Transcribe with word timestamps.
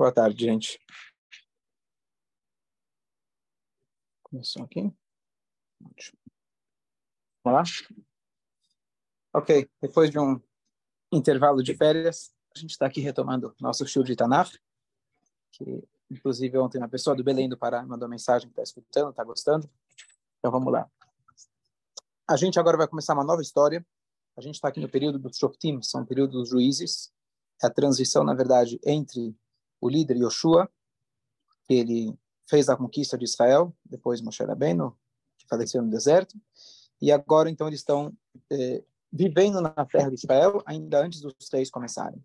Boa 0.00 0.10
tarde, 0.10 0.46
gente. 0.46 0.80
Começou 4.22 4.62
aqui. 4.62 4.90
Vamos 7.44 7.44
lá? 7.44 7.62
Ok, 9.34 9.68
depois 9.78 10.10
de 10.10 10.18
um 10.18 10.40
intervalo 11.12 11.62
de 11.62 11.76
férias, 11.76 12.34
a 12.56 12.58
gente 12.58 12.70
está 12.70 12.86
aqui 12.86 13.02
retomando 13.02 13.54
nosso 13.60 13.86
show 13.86 14.02
de 14.02 14.16
Tanakh, 14.16 14.58
que 15.52 15.86
inclusive 16.10 16.56
ontem 16.56 16.78
uma 16.78 16.88
pessoa 16.88 17.14
do 17.14 17.22
Belém 17.22 17.46
do 17.46 17.58
Pará 17.58 17.84
mandou 17.84 18.08
mensagem 18.08 18.48
que 18.48 18.52
está 18.52 18.62
escutando, 18.62 19.10
está 19.10 19.22
gostando. 19.22 19.70
Então 20.38 20.50
vamos 20.50 20.72
lá. 20.72 20.90
A 22.26 22.38
gente 22.38 22.58
agora 22.58 22.78
vai 22.78 22.88
começar 22.88 23.12
uma 23.12 23.22
nova 23.22 23.42
história. 23.42 23.86
A 24.34 24.40
gente 24.40 24.54
está 24.54 24.68
aqui 24.68 24.80
no 24.80 24.88
período 24.88 25.18
dos 25.18 25.36
Shoftim, 25.36 25.82
são 25.82 26.04
o 26.04 26.06
período 26.06 26.38
dos 26.38 26.48
juízes. 26.48 27.12
É 27.62 27.66
a 27.66 27.70
transição, 27.70 28.24
na 28.24 28.32
verdade, 28.32 28.80
entre 28.82 29.36
o 29.80 29.88
líder 29.88 30.16
Yoshua, 30.16 30.68
que 31.64 31.74
ele 31.74 32.18
fez 32.48 32.68
a 32.68 32.76
conquista 32.76 33.16
de 33.16 33.24
Israel, 33.24 33.74
depois 33.84 34.20
Moshe 34.20 34.42
Rabbeinu, 34.42 34.96
que 35.38 35.46
faleceu 35.46 35.82
no 35.82 35.90
deserto, 35.90 36.36
e 37.00 37.10
agora 37.10 37.48
então 37.48 37.66
eles 37.66 37.80
estão 37.80 38.12
eh, 38.50 38.82
vivendo 39.12 39.60
na 39.60 39.70
terra 39.86 40.08
de 40.08 40.16
Israel 40.16 40.62
ainda 40.66 41.04
antes 41.04 41.20
dos 41.20 41.34
reis 41.52 41.70
começarem. 41.70 42.22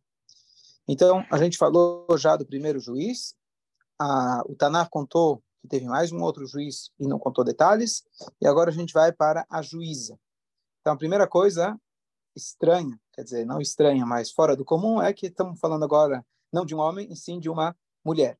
Então, 0.87 1.25
a 1.31 1.37
gente 1.37 1.57
falou 1.57 2.05
já 2.17 2.35
do 2.35 2.45
primeiro 2.45 2.79
juiz, 2.79 3.35
a, 3.99 4.43
o 4.45 4.55
Tanar 4.55 4.89
contou 4.89 5.41
que 5.61 5.67
teve 5.67 5.85
mais 5.87 6.11
um 6.11 6.21
outro 6.21 6.45
juiz 6.45 6.91
e 6.99 7.07
não 7.07 7.17
contou 7.17 7.43
detalhes, 7.43 8.03
e 8.39 8.47
agora 8.47 8.69
a 8.69 8.73
gente 8.73 8.93
vai 8.93 9.11
para 9.11 9.45
a 9.49 9.61
juíza. 9.61 10.19
Então, 10.81 10.93
a 10.93 10.97
primeira 10.97 11.27
coisa 11.27 11.79
estranha, 12.35 12.99
quer 13.13 13.23
dizer, 13.23 13.45
não 13.45 13.59
estranha, 13.59 14.05
mas 14.05 14.31
fora 14.31 14.55
do 14.55 14.63
comum, 14.63 15.01
é 15.01 15.11
que 15.11 15.27
estamos 15.27 15.59
falando 15.59 15.83
agora 15.83 16.23
não 16.55 16.65
de 16.65 16.73
um 16.73 16.79
homem, 16.79 17.13
sim 17.13 17.37
de 17.37 17.49
uma 17.49 17.75
mulher. 18.03 18.39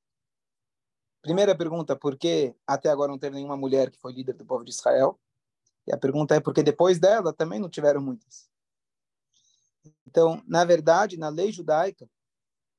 Primeira 1.22 1.54
pergunta, 1.56 1.96
por 1.96 2.18
que 2.18 2.56
até 2.66 2.90
agora 2.90 3.12
não 3.12 3.20
teve 3.20 3.36
nenhuma 3.36 3.58
mulher 3.58 3.92
que 3.92 4.00
foi 4.00 4.14
líder 4.14 4.34
do 4.34 4.46
povo 4.46 4.64
de 4.64 4.72
Israel? 4.72 5.20
E 5.86 5.94
a 5.94 5.98
pergunta 5.98 6.34
é 6.34 6.40
porque 6.40 6.64
depois 6.64 6.98
dela 6.98 7.34
também 7.34 7.60
não 7.60 7.70
tiveram 7.70 8.02
muitas. 8.02 8.50
Então, 10.08 10.42
na 10.48 10.64
verdade, 10.64 11.18
na 11.18 11.28
lei 11.28 11.52
judaica 11.52 12.10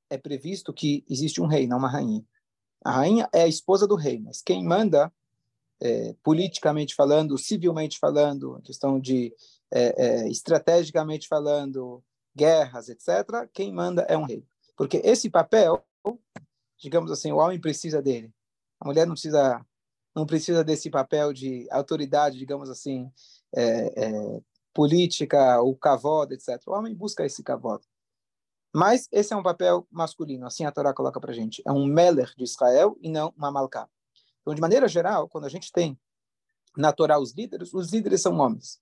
é 0.09 0.17
previsto 0.17 0.73
que 0.73 1.05
existe 1.09 1.41
um 1.41 1.47
rei, 1.47 1.67
não 1.67 1.77
uma 1.77 1.89
rainha. 1.89 2.25
A 2.83 2.93
rainha 2.93 3.29
é 3.33 3.43
a 3.43 3.49
esposa 3.49 3.87
do 3.87 3.95
rei, 3.95 4.19
mas 4.21 4.41
quem 4.41 4.65
manda, 4.65 5.13
é, 5.81 6.15
politicamente 6.23 6.95
falando, 6.95 7.37
civilmente 7.37 7.99
falando, 7.99 8.61
questão 8.65 8.99
de 8.99 9.35
é, 9.71 10.05
é, 10.05 10.29
estrategicamente 10.31 11.29
falando, 11.29 12.03
guerras, 12.35 12.89
etc., 12.89 13.49
quem 13.53 13.73
manda 13.73 14.03
é 14.03 14.17
um 14.17 14.25
rei. 14.25 14.47
Porque 14.77 15.01
esse 15.05 15.31
papel, 15.31 15.85
digamos 16.79 17.11
assim, 17.11 17.33
o 17.33 17.39
homem 17.39 17.61
precisa 17.61 18.03
dele. 18.03 18.33
A 18.81 18.87
mulher 18.87 19.07
não 19.07 19.15
precisa 19.15 19.65
não 20.15 20.25
precisa 20.25 20.65
desse 20.65 20.89
papel 20.89 21.31
de 21.31 21.69
autoridade, 21.71 22.39
digamos 22.39 22.71
assim, 22.71 23.13
é, 23.55 24.07
é, 24.07 24.41
política, 24.73 25.61
o 25.61 25.77
cavalo, 25.77 26.33
etc. 26.33 26.59
O 26.67 26.73
homem 26.73 26.95
busca 26.95 27.27
esse 27.27 27.43
cavalo. 27.43 27.83
Mas 28.75 29.09
esse 29.13 29.35
é 29.35 29.37
um 29.37 29.43
papel 29.43 29.87
masculino, 29.91 30.47
assim 30.47 30.65
a 30.65 30.73
Torá 30.73 30.95
coloca 30.95 31.21
para 31.21 31.35
gente. 31.35 31.63
É 31.67 31.73
um 31.73 31.85
Meller 31.85 32.33
de 32.35 32.45
Israel 32.45 32.97
e 33.03 33.11
não 33.11 33.33
uma 33.37 33.51
Malká. 33.51 33.89
Então, 34.41 34.55
de 34.55 34.61
maneira 34.61 34.89
geral, 34.89 35.29
quando 35.29 35.45
a 35.45 35.51
gente 35.51 35.71
tem 35.71 35.99
na 36.77 36.93
Torá 36.93 37.19
os 37.19 37.33
líderes, 37.33 37.75
os 37.75 37.93
líderes 37.93 38.23
são 38.23 38.39
homens. 38.39 38.81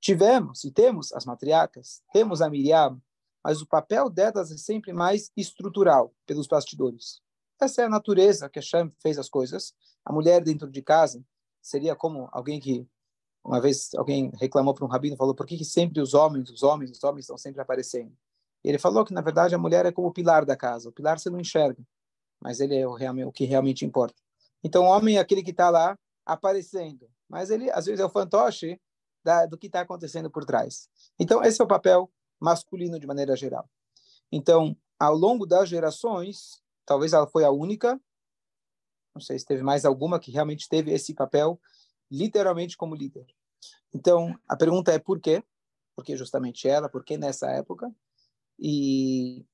Tivemos 0.00 0.64
e 0.64 0.70
temos 0.72 1.12
as 1.12 1.24
matriarcas, 1.24 2.02
temos 2.12 2.40
a 2.40 2.48
Miriam, 2.50 3.00
mas 3.42 3.60
o 3.60 3.66
papel 3.66 4.10
delas 4.10 4.50
é 4.50 4.56
sempre 4.56 4.92
mais 4.92 5.30
estrutural, 5.36 6.14
pelos 6.26 6.46
bastidores. 6.46 7.20
Essa 7.60 7.82
é 7.82 7.84
a 7.86 7.88
natureza 7.88 8.48
que 8.48 8.58
Hashem 8.58 8.92
fez 9.00 9.18
as 9.18 9.28
coisas. 9.28 9.74
A 10.04 10.12
mulher 10.12 10.42
dentro 10.42 10.70
de 10.70 10.82
casa 10.82 11.22
seria 11.60 11.96
como 11.96 12.28
alguém 12.32 12.60
que 12.60 12.86
uma 13.44 13.60
vez 13.60 13.94
alguém 13.94 14.30
reclamou 14.38 14.74
para 14.74 14.84
um 14.84 14.88
rabino 14.88 15.16
falou 15.16 15.34
por 15.34 15.46
que, 15.46 15.56
que 15.56 15.64
sempre 15.64 16.00
os 16.00 16.12
homens, 16.12 16.50
os 16.50 16.62
homens, 16.62 16.90
os 16.90 17.02
homens 17.02 17.24
estão 17.24 17.38
sempre 17.38 17.60
aparecendo? 17.60 18.12
Ele 18.62 18.78
falou 18.78 19.04
que 19.04 19.14
na 19.14 19.20
verdade 19.20 19.54
a 19.54 19.58
mulher 19.58 19.86
é 19.86 19.92
como 19.92 20.08
o 20.08 20.12
pilar 20.12 20.44
da 20.44 20.56
casa. 20.56 20.88
O 20.88 20.92
pilar 20.92 21.18
você 21.18 21.30
não 21.30 21.40
enxerga, 21.40 21.82
mas 22.40 22.60
ele 22.60 22.76
é 22.76 22.86
o, 22.86 22.96
o 23.26 23.32
que 23.32 23.44
realmente 23.44 23.84
importa. 23.84 24.20
Então 24.62 24.84
o 24.84 24.88
homem 24.88 25.16
é 25.16 25.20
aquele 25.20 25.42
que 25.42 25.52
está 25.52 25.70
lá 25.70 25.96
aparecendo, 26.26 27.08
mas 27.28 27.50
ele 27.50 27.70
às 27.70 27.86
vezes 27.86 28.00
é 28.00 28.04
o 28.04 28.10
fantoche 28.10 28.78
da, 29.24 29.46
do 29.46 29.56
que 29.56 29.66
está 29.66 29.80
acontecendo 29.80 30.30
por 30.30 30.44
trás. 30.44 30.88
Então 31.18 31.42
esse 31.42 31.60
é 31.60 31.64
o 31.64 31.68
papel 31.68 32.10
masculino 32.40 32.98
de 32.98 33.06
maneira 33.06 33.36
geral. 33.36 33.68
Então 34.30 34.76
ao 34.98 35.14
longo 35.14 35.46
das 35.46 35.68
gerações 35.68 36.62
Talvez 36.88 37.12
ela 37.12 37.26
foi 37.26 37.44
a 37.44 37.50
única, 37.50 38.00
não 39.14 39.20
sei 39.20 39.38
se 39.38 39.44
teve 39.44 39.62
mais 39.62 39.84
alguma 39.84 40.18
que 40.18 40.30
realmente 40.30 40.66
teve 40.66 40.90
esse 40.90 41.12
papel 41.12 41.60
literalmente 42.10 42.78
como 42.78 42.94
líder. 42.94 43.26
Então, 43.92 44.34
a 44.48 44.56
pergunta 44.56 44.90
é 44.90 44.98
por 44.98 45.20
quê? 45.20 45.44
Por 45.94 46.02
que 46.02 46.16
justamente 46.16 46.66
ela? 46.66 46.88
Por 46.88 47.04
que 47.04 47.18
nessa 47.18 47.50
época? 47.50 47.94
E 48.58 49.44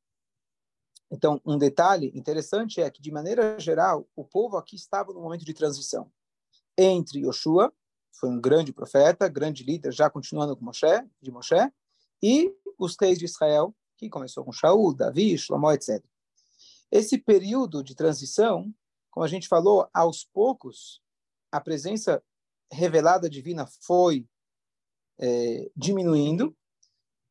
então, 1.11 1.41
um 1.45 1.59
detalhe 1.59 2.13
interessante 2.15 2.81
é 2.81 2.89
que, 2.89 3.03
de 3.03 3.11
maneira 3.11 3.59
geral, 3.59 4.09
o 4.15 4.25
povo 4.25 4.57
aqui 4.57 4.77
estava 4.77 5.13
no 5.13 5.21
momento 5.21 5.45
de 5.45 5.53
transição 5.53 6.09
entre 6.79 7.19
Yoshua, 7.19 7.73
foi 8.13 8.29
um 8.29 8.41
grande 8.41 8.73
profeta, 8.73 9.27
grande 9.29 9.65
líder, 9.65 9.93
já 9.93 10.09
continuando 10.09 10.57
com 10.57 10.65
Moshe, 10.65 10.87
de 11.21 11.33
Moshe, 11.33 11.73
e 12.23 12.55
os 12.79 12.97
reis 13.01 13.19
de 13.19 13.25
Israel, 13.25 13.75
que 13.97 14.09
começou 14.09 14.45
com 14.45 14.53
Shaul, 14.53 14.95
Davi, 14.95 15.37
Shlomo, 15.37 15.71
etc. 15.73 16.05
Esse 16.91 17.19
período 17.19 17.83
de 17.83 17.95
transição, 17.95 18.73
como 19.11 19.25
a 19.25 19.29
gente 19.29 19.49
falou, 19.49 19.89
aos 19.93 20.25
poucos, 20.25 21.01
a 21.51 21.61
presença 21.61 22.23
revelada 22.71 23.29
divina 23.29 23.67
foi 23.81 24.27
é, 25.19 25.71
diminuindo, 25.77 26.57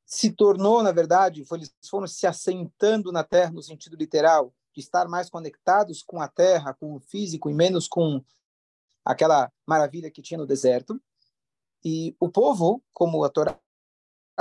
se 0.05 0.31
tornou, 0.31 0.83
na 0.83 0.91
verdade, 0.91 1.43
foi, 1.45 1.59
eles 1.59 1.73
foram 1.89 2.07
se 2.07 2.27
assentando 2.27 3.11
na 3.11 3.23
terra 3.23 3.51
no 3.51 3.63
sentido 3.63 3.95
literal, 3.95 4.53
de 4.73 4.81
estar 4.81 5.07
mais 5.07 5.29
conectados 5.29 6.01
com 6.01 6.19
a 6.21 6.27
terra, 6.27 6.73
com 6.73 6.95
o 6.95 6.99
físico 6.99 7.49
e 7.49 7.53
menos 7.53 7.87
com 7.87 8.23
aquela 9.05 9.51
maravilha 9.65 10.09
que 10.09 10.21
tinha 10.21 10.37
no 10.37 10.47
deserto. 10.47 11.01
E 11.83 12.15
o 12.19 12.29
povo, 12.29 12.81
como 12.93 13.23
a 13.23 13.29
Torá 13.29 13.59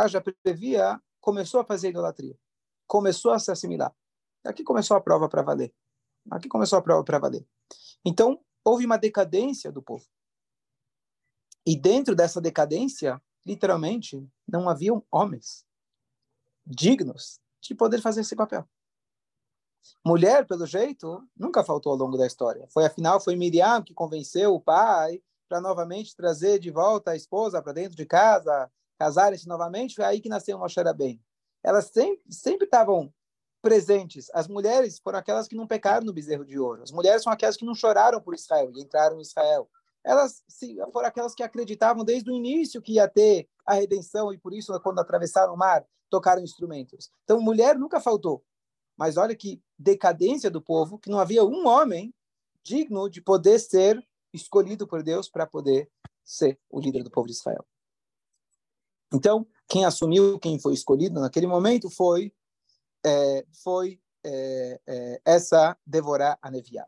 já 0.09 0.21
previa, 0.21 1.01
começou 1.21 1.61
a 1.61 1.65
fazer 1.65 1.91
idolatria, 1.91 2.39
começou 2.87 3.33
a 3.33 3.39
se 3.39 3.51
assimilar. 3.51 3.95
Aqui 4.45 4.65
começou 4.65 4.97
a 4.97 5.01
prova 5.01 5.29
para 5.29 5.43
valer. 5.43 5.73
Aqui 6.31 6.49
começou 6.49 6.79
a 6.79 6.83
prova 6.83 7.05
para 7.05 7.19
valer. 7.19 7.47
Então, 8.05 8.43
houve 8.65 8.85
uma 8.85 8.99
decadência 8.99 9.71
do 9.71 9.83
povo. 9.83 10.07
E 11.65 11.77
dentro 11.77 12.15
dessa 12.17 12.41
decadência, 12.41 13.23
literalmente, 13.47 14.29
não 14.47 14.69
haviam 14.69 15.05
homens 15.11 15.65
dignos 16.67 17.41
de 17.61 17.75
poder 17.75 18.01
fazer 18.01 18.23
esse 18.23 18.35
papel. 18.35 18.69
Mulher, 20.05 20.47
pelo 20.47 20.67
jeito, 20.67 21.29
nunca 21.37 21.65
faltou 21.65 21.93
ao 21.93 21.99
longo 21.99 22.17
da 22.17 22.27
história. 22.27 22.67
Foi 22.71 22.85
afinal 22.85 23.21
foi 23.21 23.37
Miriam 23.37 23.83
que 23.83 23.95
convenceu 23.95 24.55
o 24.55 24.61
pai 24.61 25.23
para 25.49 25.61
novamente 25.61 26.17
trazer 26.17 26.59
de 26.59 26.71
volta 26.71 27.11
a 27.11 27.17
esposa 27.17 27.61
para 27.61 27.73
dentro 27.73 27.97
de 27.97 28.07
casa, 28.07 28.71
casarem-se 28.99 29.49
novamente. 29.49 29.95
Foi 29.97 30.05
aí 30.05 30.21
que 30.21 30.29
nasceu 30.29 30.59
Moshe 30.59 30.81
bem. 30.97 31.21
Elas 31.63 31.87
sempre 31.87 32.23
sempre 32.31 32.65
estavam 32.65 33.13
presentes. 33.63 34.29
As 34.35 34.49
mulheres 34.49 34.99
foram 34.99 35.19
aquelas 35.19 35.47
que 35.47 35.55
não 35.55 35.67
pecaram 35.67 36.05
no 36.05 36.13
bezerro 36.13 36.45
de 36.45 36.59
ouro. 36.59 36.83
As 36.83 36.91
mulheres 36.91 37.23
são 37.23 37.33
aquelas 37.33 37.57
que 37.57 37.65
não 37.65 37.75
choraram 37.75 38.21
por 38.21 38.35
Israel 38.35 38.71
e 38.75 38.83
entraram 38.83 39.19
em 39.19 39.23
Israel. 39.23 39.71
Elas 40.05 40.43
foram 40.93 41.07
aquelas 41.07 41.35
que 41.35 41.45
acreditavam 41.45 42.05
desde 42.05 42.29
o 42.29 42.35
início 42.35 42.83
que 42.83 42.95
ia 42.95 43.07
ter 43.07 43.49
a 43.65 43.75
redenção 43.75 44.33
e 44.33 44.39
por 44.39 44.53
isso, 44.53 44.79
quando 44.81 44.99
atravessaram 44.99 45.55
o 45.55 45.57
mar, 45.57 45.87
tocaram 46.11 46.43
instrumentos. 46.43 47.11
Então, 47.23 47.41
mulher 47.41 47.79
nunca 47.79 48.01
faltou. 48.01 48.45
Mas 48.97 49.17
olha 49.17 49.35
que 49.35 49.63
decadência 49.79 50.51
do 50.51 50.61
povo, 50.61 50.99
que 50.99 51.09
não 51.09 51.21
havia 51.21 51.45
um 51.45 51.67
homem 51.67 52.13
digno 52.65 53.09
de 53.09 53.21
poder 53.21 53.59
ser 53.59 54.05
escolhido 54.33 54.87
por 54.87 55.03
Deus 55.03 55.29
para 55.29 55.47
poder 55.47 55.89
ser 56.25 56.59
o 56.69 56.81
líder 56.81 57.03
do 57.03 57.11
povo 57.11 57.27
de 57.27 57.33
Israel. 57.33 57.65
Então, 59.13 59.47
quem 59.69 59.85
assumiu, 59.85 60.39
quem 60.39 60.59
foi 60.59 60.75
escolhido 60.75 61.21
naquele 61.21 61.47
momento 61.47 61.91
foi 61.91 62.33
é, 63.05 63.45
foi 63.63 64.01
é, 64.25 64.81
é, 64.87 65.21
essa 65.25 65.77
devorar 65.87 66.39
a 66.41 66.51
Neviá. 66.51 66.87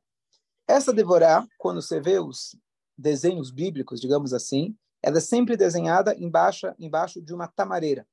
Essa 0.66 0.92
devorar, 0.92 1.46
quando 1.58 1.82
você 1.82 2.00
vê 2.00 2.18
os 2.18 2.56
desenhos 2.96 3.50
bíblicos, 3.50 4.00
digamos 4.00 4.32
assim, 4.32 4.76
ela 5.02 5.18
é 5.18 5.20
sempre 5.20 5.56
desenhada 5.56 6.14
embaixo, 6.16 6.72
embaixo 6.78 7.20
de 7.20 7.34
uma 7.34 7.46
tamareira. 7.46 8.06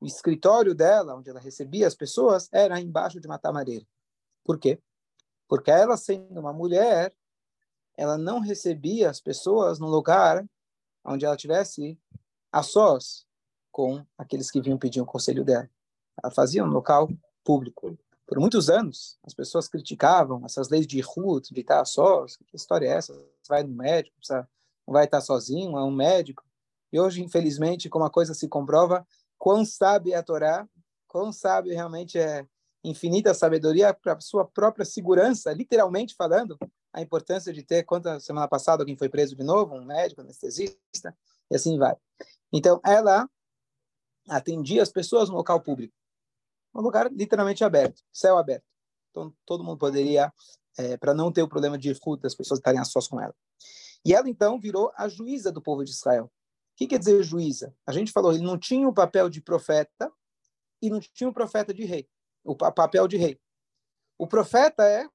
O 0.00 0.06
escritório 0.06 0.74
dela, 0.74 1.14
onde 1.14 1.30
ela 1.30 1.38
recebia 1.38 1.86
as 1.86 1.94
pessoas, 1.94 2.48
era 2.50 2.80
embaixo 2.80 3.20
de 3.20 3.26
uma 3.28 3.38
tamareira. 3.38 3.86
Por 4.44 4.58
quê? 4.58 4.80
Porque 5.48 5.70
ela, 5.70 5.96
sendo 5.96 6.40
uma 6.40 6.52
mulher, 6.52 7.14
ela 7.96 8.18
não 8.18 8.40
recebia 8.40 9.08
as 9.08 9.20
pessoas 9.20 9.78
no 9.78 9.86
lugar 9.86 10.44
onde 11.04 11.24
ela 11.24 11.36
tivesse 11.36 11.98
a 12.54 12.62
sós 12.62 13.26
com 13.72 14.06
aqueles 14.16 14.48
que 14.48 14.60
vinham 14.60 14.78
pedir 14.78 15.00
o 15.00 15.06
conselho 15.06 15.44
dela. 15.44 15.68
Ela 16.22 16.32
fazia 16.32 16.62
um 16.62 16.68
local 16.68 17.10
público. 17.42 17.98
Por 18.24 18.38
muitos 18.38 18.70
anos, 18.70 19.18
as 19.24 19.34
pessoas 19.34 19.66
criticavam 19.66 20.40
essas 20.44 20.68
leis 20.68 20.86
de 20.86 21.00
Ruth, 21.00 21.48
de 21.50 21.60
estar 21.60 21.84
sós. 21.84 22.36
Que 22.36 22.54
história 22.54 22.86
é 22.86 22.92
essa? 22.92 23.12
Você 23.12 23.48
vai 23.48 23.64
no 23.64 23.74
médico, 23.74 24.16
não 24.30 24.94
vai 24.94 25.04
estar 25.04 25.20
sozinho, 25.20 25.76
é 25.76 25.82
um 25.82 25.90
médico. 25.90 26.44
E 26.92 27.00
hoje, 27.00 27.24
infelizmente, 27.24 27.88
como 27.88 28.04
a 28.04 28.10
coisa 28.10 28.34
se 28.34 28.46
comprova, 28.46 29.04
quão 29.36 29.64
sábio 29.64 30.14
é 30.14 30.16
a 30.16 30.22
Torá, 30.22 30.68
quão 31.08 31.32
sábio 31.32 31.74
realmente 31.74 32.16
é 32.20 32.46
infinita 32.84 33.34
sabedoria 33.34 33.92
para 33.92 34.12
a 34.12 34.20
sua 34.20 34.44
própria 34.44 34.84
segurança, 34.84 35.52
literalmente 35.52 36.14
falando, 36.14 36.56
a 36.92 37.02
importância 37.02 37.52
de 37.52 37.64
ter, 37.64 37.82
quanta 37.82 38.20
semana 38.20 38.46
passada 38.46 38.84
alguém 38.84 38.96
foi 38.96 39.08
preso 39.08 39.34
de 39.34 39.42
novo, 39.42 39.74
um 39.74 39.84
médico, 39.84 40.20
anestesista, 40.20 41.16
e 41.50 41.56
assim 41.56 41.78
vai. 41.78 41.96
Então, 42.52 42.80
ela 42.84 43.28
atendia 44.28 44.82
as 44.82 44.90
pessoas 44.90 45.28
no 45.28 45.36
local 45.36 45.60
público 45.60 45.94
um 46.74 46.82
lugar 46.82 47.10
literalmente 47.12 47.62
aberto, 47.62 48.02
céu 48.12 48.36
aberto. 48.36 48.64
Então, 49.10 49.32
todo 49.46 49.62
mundo 49.62 49.78
poderia, 49.78 50.32
é, 50.76 50.96
para 50.96 51.14
não 51.14 51.30
ter 51.30 51.42
o 51.42 51.48
problema 51.48 51.78
de 51.78 51.88
escuta, 51.88 52.22
das 52.22 52.34
pessoas 52.34 52.58
estarem 52.58 52.80
a 52.80 52.84
sós 52.84 53.06
com 53.06 53.20
ela. 53.20 53.34
E 54.04 54.12
ela, 54.12 54.28
então, 54.28 54.58
virou 54.58 54.92
a 54.96 55.08
juíza 55.08 55.52
do 55.52 55.62
povo 55.62 55.84
de 55.84 55.90
Israel. 55.90 56.24
O 56.24 56.30
que 56.76 56.88
quer 56.88 56.98
dizer 56.98 57.22
juíza? 57.22 57.74
A 57.86 57.92
gente 57.92 58.10
falou, 58.10 58.32
ele 58.32 58.42
não 58.42 58.58
tinha 58.58 58.88
o 58.88 58.92
papel 58.92 59.30
de 59.30 59.40
profeta 59.40 60.12
e 60.82 60.90
não 60.90 60.98
tinha 60.98 61.30
o 61.30 61.32
profeta 61.32 61.72
de 61.72 61.84
rei, 61.84 62.08
o 62.42 62.56
papel 62.56 63.06
de 63.06 63.16
rei. 63.16 63.40
O 64.18 64.26
profeta 64.26 64.84
é, 64.84 65.08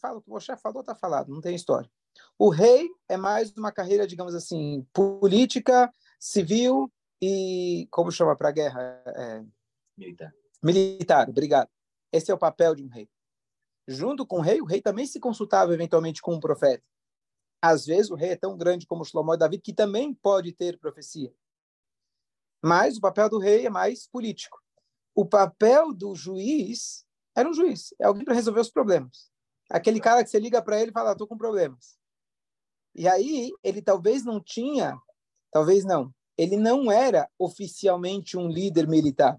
fala 0.00 0.18
o 0.18 0.22
que 0.22 0.30
o 0.30 0.40
chefe 0.40 0.62
falou, 0.62 0.80
está 0.80 0.94
falado, 0.94 1.32
não 1.32 1.40
tem 1.40 1.54
história. 1.54 1.90
O 2.38 2.48
rei 2.48 2.88
é 3.08 3.16
mais 3.16 3.52
uma 3.52 3.70
carreira, 3.70 4.06
digamos 4.06 4.34
assim, 4.34 4.86
política, 4.92 5.92
civil 6.18 6.92
e, 7.20 7.86
como 7.90 8.10
chama 8.10 8.36
para 8.36 8.48
a 8.48 8.52
guerra? 8.52 9.02
É, 9.06 9.44
militar. 9.96 10.34
Militar, 10.62 11.28
obrigado. 11.28 11.68
Esse 12.12 12.30
é 12.30 12.34
o 12.34 12.38
papel 12.38 12.74
de 12.74 12.84
um 12.84 12.88
rei. 12.88 13.08
Junto 13.86 14.26
com 14.26 14.38
o 14.38 14.40
rei, 14.40 14.60
o 14.60 14.64
rei 14.64 14.80
também 14.80 15.06
se 15.06 15.18
consultava 15.18 15.72
eventualmente 15.72 16.20
com 16.22 16.34
um 16.34 16.40
profeta. 16.40 16.84
Às 17.60 17.86
vezes 17.86 18.10
o 18.10 18.16
rei 18.16 18.30
é 18.30 18.36
tão 18.36 18.56
grande 18.56 18.86
como 18.86 19.04
Shlomo 19.04 19.34
e 19.34 19.36
Davi 19.36 19.58
que 19.58 19.72
também 19.72 20.12
pode 20.14 20.52
ter 20.52 20.78
profecia. 20.78 21.32
Mas 22.60 22.96
o 22.96 23.00
papel 23.00 23.28
do 23.28 23.38
rei 23.38 23.66
é 23.66 23.70
mais 23.70 24.06
político. 24.06 24.60
O 25.14 25.24
papel 25.24 25.92
do 25.92 26.14
juiz 26.14 27.04
era 27.36 27.48
um 27.48 27.54
juiz, 27.54 27.94
é 27.98 28.04
alguém 28.04 28.24
para 28.24 28.34
resolver 28.34 28.60
os 28.60 28.70
problemas. 28.70 29.30
Aquele 29.70 30.00
cara 30.00 30.22
que 30.22 30.30
você 30.30 30.38
liga 30.38 30.60
para 30.62 30.80
ele 30.80 30.90
e 30.90 30.92
fala, 30.92 31.12
estou 31.12 31.26
com 31.26 31.36
problemas. 31.36 31.98
E 32.94 33.08
aí 33.08 33.50
ele 33.62 33.80
talvez 33.80 34.24
não 34.24 34.40
tinha, 34.40 34.96
talvez 35.50 35.84
não, 35.84 36.12
ele 36.36 36.56
não 36.56 36.90
era 36.90 37.28
oficialmente 37.38 38.36
um 38.36 38.48
líder 38.48 38.86
militar 38.88 39.38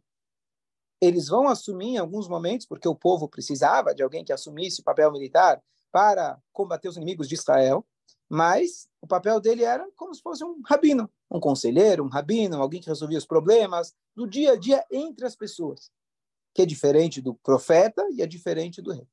eles 1.06 1.28
vão 1.28 1.50
assumir 1.50 1.90
em 1.90 1.98
alguns 1.98 2.30
momentos, 2.30 2.66
porque 2.66 2.88
o 2.88 2.96
povo 2.96 3.28
precisava 3.28 3.94
de 3.94 4.02
alguém 4.02 4.24
que 4.24 4.32
assumisse 4.32 4.80
o 4.80 4.84
papel 4.84 5.12
militar 5.12 5.62
para 5.92 6.40
combater 6.54 6.88
os 6.88 6.96
inimigos 6.96 7.28
de 7.28 7.36
Israel, 7.36 7.86
mas 8.30 8.88
o 9.02 9.06
papel 9.06 9.42
dele 9.42 9.66
era 9.66 9.86
como 9.98 10.16
se 10.16 10.22
fosse 10.22 10.46
um 10.46 10.62
rabino, 10.66 11.10
um 11.30 11.42
conselheiro, 11.42 12.06
um 12.06 12.08
rabino, 12.08 12.62
alguém 12.62 12.80
que 12.80 12.88
resolvia 12.88 13.18
os 13.18 13.26
problemas 13.26 13.94
do 14.16 14.26
dia 14.26 14.54
a 14.54 14.56
dia 14.56 14.84
entre 14.90 15.26
as 15.26 15.36
pessoas, 15.36 15.92
que 16.54 16.62
é 16.62 16.66
diferente 16.66 17.22
do 17.22 17.34
profeta 17.36 18.08
e 18.12 18.22
é 18.22 18.26
diferente 18.26 18.82
do 18.82 18.94
rei. 18.94 19.08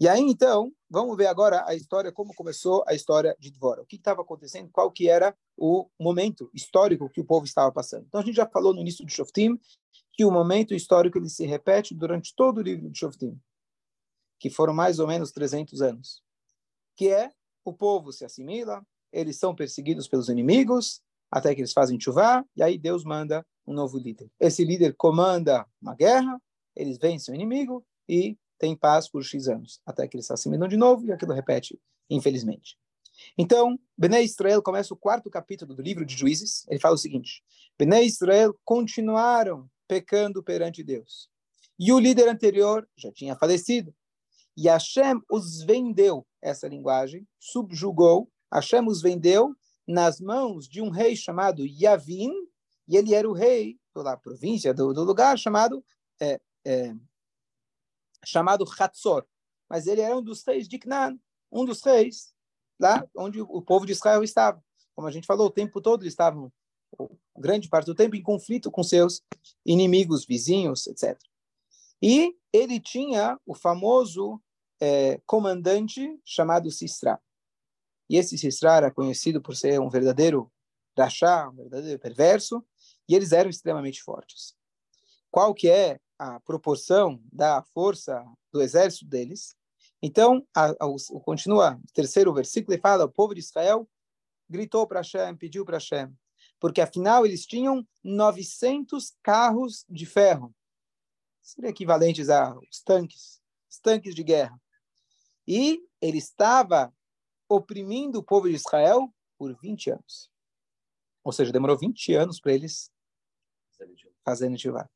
E 0.00 0.06
aí, 0.06 0.20
então, 0.20 0.72
vamos 0.88 1.16
ver 1.16 1.26
agora 1.26 1.64
a 1.66 1.74
história, 1.74 2.12
como 2.12 2.32
começou 2.32 2.84
a 2.86 2.94
história 2.94 3.36
de 3.40 3.50
Dvora. 3.50 3.82
O 3.82 3.86
que 3.86 3.96
estava 3.96 4.22
acontecendo, 4.22 4.70
qual 4.70 4.92
que 4.92 5.08
era 5.08 5.36
o 5.56 5.88
momento 5.98 6.48
histórico 6.54 7.10
que 7.10 7.20
o 7.20 7.24
povo 7.24 7.44
estava 7.44 7.72
passando. 7.72 8.04
Então, 8.06 8.20
a 8.20 8.24
gente 8.24 8.36
já 8.36 8.46
falou 8.46 8.72
no 8.72 8.80
início 8.80 9.04
de 9.04 9.12
Shoftim 9.12 9.58
que 10.12 10.24
o 10.24 10.30
momento 10.30 10.72
histórico 10.72 11.18
ele 11.18 11.28
se 11.28 11.44
repete 11.46 11.94
durante 11.94 12.32
todo 12.34 12.58
o 12.58 12.62
livro 12.62 12.88
de 12.88 12.98
Shoftim, 12.98 13.36
que 14.38 14.50
foram 14.50 14.72
mais 14.72 15.00
ou 15.00 15.08
menos 15.08 15.32
300 15.32 15.82
anos, 15.82 16.22
que 16.96 17.08
é 17.08 17.32
o 17.64 17.72
povo 17.72 18.12
se 18.12 18.24
assimila, 18.24 18.86
eles 19.12 19.36
são 19.36 19.54
perseguidos 19.54 20.06
pelos 20.06 20.28
inimigos, 20.28 21.02
até 21.30 21.54
que 21.54 21.60
eles 21.60 21.72
fazem 21.72 22.00
chuvá, 22.00 22.44
e 22.56 22.62
aí 22.62 22.78
Deus 22.78 23.04
manda 23.04 23.44
um 23.66 23.72
novo 23.72 23.98
líder. 23.98 24.30
Esse 24.40 24.64
líder 24.64 24.94
comanda 24.96 25.66
uma 25.80 25.94
guerra, 25.94 26.40
eles 26.74 26.98
vencem 26.98 27.32
o 27.32 27.34
inimigo 27.34 27.84
e 28.08 28.36
tem 28.58 28.76
paz 28.76 29.08
por 29.08 29.22
X 29.22 29.48
anos, 29.48 29.80
até 29.86 30.06
que 30.06 30.16
eles 30.16 30.26
se 30.26 30.32
assimilam 30.32 30.68
de 30.68 30.76
novo 30.76 31.06
e 31.06 31.12
aquilo 31.12 31.32
repete, 31.32 31.80
infelizmente. 32.10 32.76
Então, 33.36 33.78
Bené 33.96 34.22
Israel 34.22 34.62
começa 34.62 34.94
o 34.94 34.96
quarto 34.96 35.30
capítulo 35.30 35.74
do 35.74 35.82
livro 35.82 36.04
de 36.04 36.16
Juízes. 36.16 36.66
Ele 36.68 36.80
fala 36.80 36.94
o 36.94 36.98
seguinte: 36.98 37.42
Bené 37.78 38.04
Israel 38.04 38.54
continuaram 38.64 39.68
pecando 39.86 40.42
perante 40.42 40.84
Deus. 40.84 41.28
E 41.78 41.92
o 41.92 41.98
líder 41.98 42.28
anterior 42.28 42.88
já 42.96 43.12
tinha 43.12 43.36
falecido. 43.36 43.94
E 44.56 44.68
Hashem 44.68 45.20
os 45.30 45.62
vendeu, 45.62 46.26
essa 46.42 46.66
linguagem, 46.66 47.26
subjugou. 47.38 48.28
Hashem 48.52 48.86
os 48.86 49.00
vendeu 49.00 49.54
nas 49.86 50.20
mãos 50.20 50.68
de 50.68 50.82
um 50.82 50.90
rei 50.90 51.16
chamado 51.16 51.64
Yavin, 51.64 52.32
e 52.86 52.96
ele 52.96 53.14
era 53.14 53.28
o 53.28 53.32
rei 53.32 53.78
da 53.94 54.16
província, 54.16 54.72
do, 54.72 54.92
do 54.92 55.02
lugar 55.02 55.36
chamado 55.38 55.84
é, 56.20 56.40
é, 56.64 56.94
chamado 58.24 58.64
Hatzor. 58.78 59.26
Mas 59.68 59.86
ele 59.86 60.00
era 60.00 60.16
um 60.16 60.22
dos 60.22 60.44
reis 60.44 60.68
de 60.68 60.78
Canaan, 60.78 61.18
um 61.52 61.64
dos 61.64 61.82
reis 61.82 62.32
lá 62.80 63.06
onde 63.16 63.40
o 63.40 63.62
povo 63.62 63.84
de 63.84 63.92
Israel 63.92 64.22
estava. 64.22 64.62
Como 64.94 65.06
a 65.06 65.10
gente 65.10 65.26
falou, 65.26 65.48
o 65.48 65.52
tempo 65.52 65.80
todo 65.80 66.02
eles 66.02 66.12
estavam, 66.12 66.52
grande 67.36 67.68
parte 67.68 67.86
do 67.86 67.94
tempo, 67.94 68.16
em 68.16 68.22
conflito 68.22 68.70
com 68.70 68.82
seus 68.82 69.22
inimigos, 69.64 70.24
vizinhos, 70.24 70.86
etc. 70.86 71.18
E 72.02 72.36
ele 72.52 72.80
tinha 72.80 73.38
o 73.44 73.54
famoso 73.54 74.40
é, 74.80 75.20
comandante 75.26 76.18
chamado 76.24 76.70
Sistra. 76.70 77.20
E 78.08 78.16
esse 78.16 78.38
Sistra 78.38 78.76
era 78.76 78.90
conhecido 78.90 79.42
por 79.42 79.54
ser 79.54 79.80
um 79.80 79.90
verdadeiro 79.90 80.50
rachá, 80.96 81.48
um 81.48 81.54
verdadeiro 81.54 81.98
perverso, 81.98 82.64
e 83.08 83.14
eles 83.14 83.32
eram 83.32 83.50
extremamente 83.50 84.02
fortes. 84.02 84.56
Qual 85.30 85.54
que 85.54 85.68
é 85.68 86.00
a 86.18 86.40
proporção 86.40 87.22
da 87.32 87.62
força 87.62 88.24
do 88.52 88.60
exército 88.60 89.06
deles. 89.06 89.56
Então, 90.02 90.46
a, 90.54 90.70
a, 90.80 90.86
o, 90.86 90.96
continua 91.20 91.76
o 91.76 91.92
terceiro 91.92 92.32
versículo 92.32 92.76
e 92.76 92.80
fala: 92.80 93.04
o 93.04 93.10
povo 93.10 93.34
de 93.34 93.40
Israel 93.40 93.88
gritou 94.48 94.86
para 94.86 95.00
Hashem, 95.00 95.36
pediu 95.36 95.64
para 95.64 95.76
Hashem, 95.76 96.12
porque 96.58 96.80
afinal 96.80 97.24
eles 97.24 97.46
tinham 97.46 97.86
900 98.02 99.14
carros 99.22 99.84
de 99.88 100.06
ferro, 100.06 100.54
seria 101.40 101.70
equivalentes 101.70 102.28
aos 102.28 102.82
tanques, 102.82 103.40
os 103.70 103.78
tanques 103.78 104.14
de 104.14 104.22
guerra. 104.22 104.60
E 105.46 105.82
ele 106.00 106.18
estava 106.18 106.92
oprimindo 107.48 108.18
o 108.18 108.22
povo 108.22 108.48
de 108.48 108.54
Israel 108.54 109.12
por 109.38 109.54
20 109.58 109.90
anos. 109.90 110.30
Ou 111.24 111.32
seja, 111.32 111.52
demorou 111.52 111.78
20 111.78 112.14
anos 112.14 112.40
para 112.40 112.52
eles 112.52 112.90
fazerem 114.24 114.54
ativar. 114.54 114.90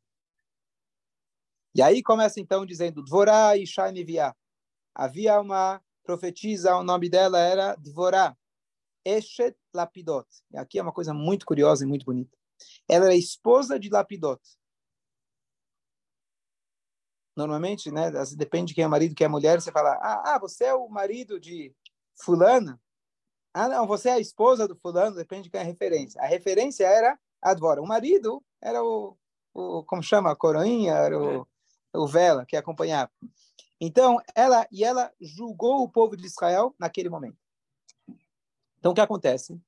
E 1.74 1.80
aí 1.80 2.02
começa 2.02 2.38
então 2.38 2.66
dizendo 2.66 3.02
Dvorá 3.02 3.56
e 3.56 3.66
Shaimivia. 3.66 4.34
Havia 4.94 5.40
uma 5.40 5.80
profetisa, 6.04 6.76
o 6.76 6.82
nome 6.82 7.08
dela 7.08 7.38
era 7.38 7.74
Dvorá, 7.76 8.36
Eshet 9.04 9.56
Lapidot. 9.74 10.26
E 10.50 10.58
aqui 10.58 10.78
é 10.78 10.82
uma 10.82 10.92
coisa 10.92 11.14
muito 11.14 11.46
curiosa 11.46 11.84
e 11.84 11.86
muito 11.86 12.04
bonita. 12.04 12.36
Ela 12.88 13.06
era 13.06 13.14
esposa 13.14 13.78
de 13.78 13.88
Lapidot. 13.88 14.40
Normalmente, 17.34 17.90
né, 17.90 18.10
depende 18.36 18.68
de 18.68 18.74
quem 18.74 18.84
é 18.84 18.88
marido, 18.88 19.14
quem 19.14 19.24
é 19.24 19.28
mulher, 19.28 19.58
você 19.58 19.72
fala, 19.72 19.92
ah, 20.02 20.34
ah, 20.34 20.38
você 20.38 20.64
é 20.64 20.74
o 20.74 20.86
marido 20.88 21.40
de 21.40 21.74
fulana. 22.22 22.78
Ah, 23.54 23.68
não, 23.68 23.86
você 23.86 24.10
é 24.10 24.12
a 24.12 24.20
esposa 24.20 24.68
do 24.68 24.76
fulano, 24.76 25.16
depende 25.16 25.44
de 25.44 25.50
quem 25.50 25.58
é 25.58 25.62
a 25.62 25.66
referência. 25.66 26.20
A 26.20 26.26
referência 26.26 26.84
era 26.84 27.18
a 27.40 27.54
Dvora. 27.54 27.80
O 27.80 27.86
marido 27.86 28.44
era 28.60 28.84
o, 28.84 29.16
o 29.54 29.82
como 29.84 30.02
chama, 30.02 30.30
a 30.30 30.36
coroinha, 30.36 30.92
era 30.92 31.18
o, 31.18 31.48
o 31.94 32.06
Vela, 32.06 32.46
que 32.46 32.56
acompanhava. 32.56 33.10
Então, 33.80 34.18
ela 34.34 34.66
e 34.70 34.84
ela 34.84 35.12
julgou 35.20 35.82
o 35.82 35.88
povo 35.88 36.16
de 36.16 36.24
Israel 36.24 36.74
naquele 36.78 37.08
momento. 37.08 37.36
Então, 38.78 38.92
o 38.92 38.94
que 38.94 39.00
acontece? 39.00 39.60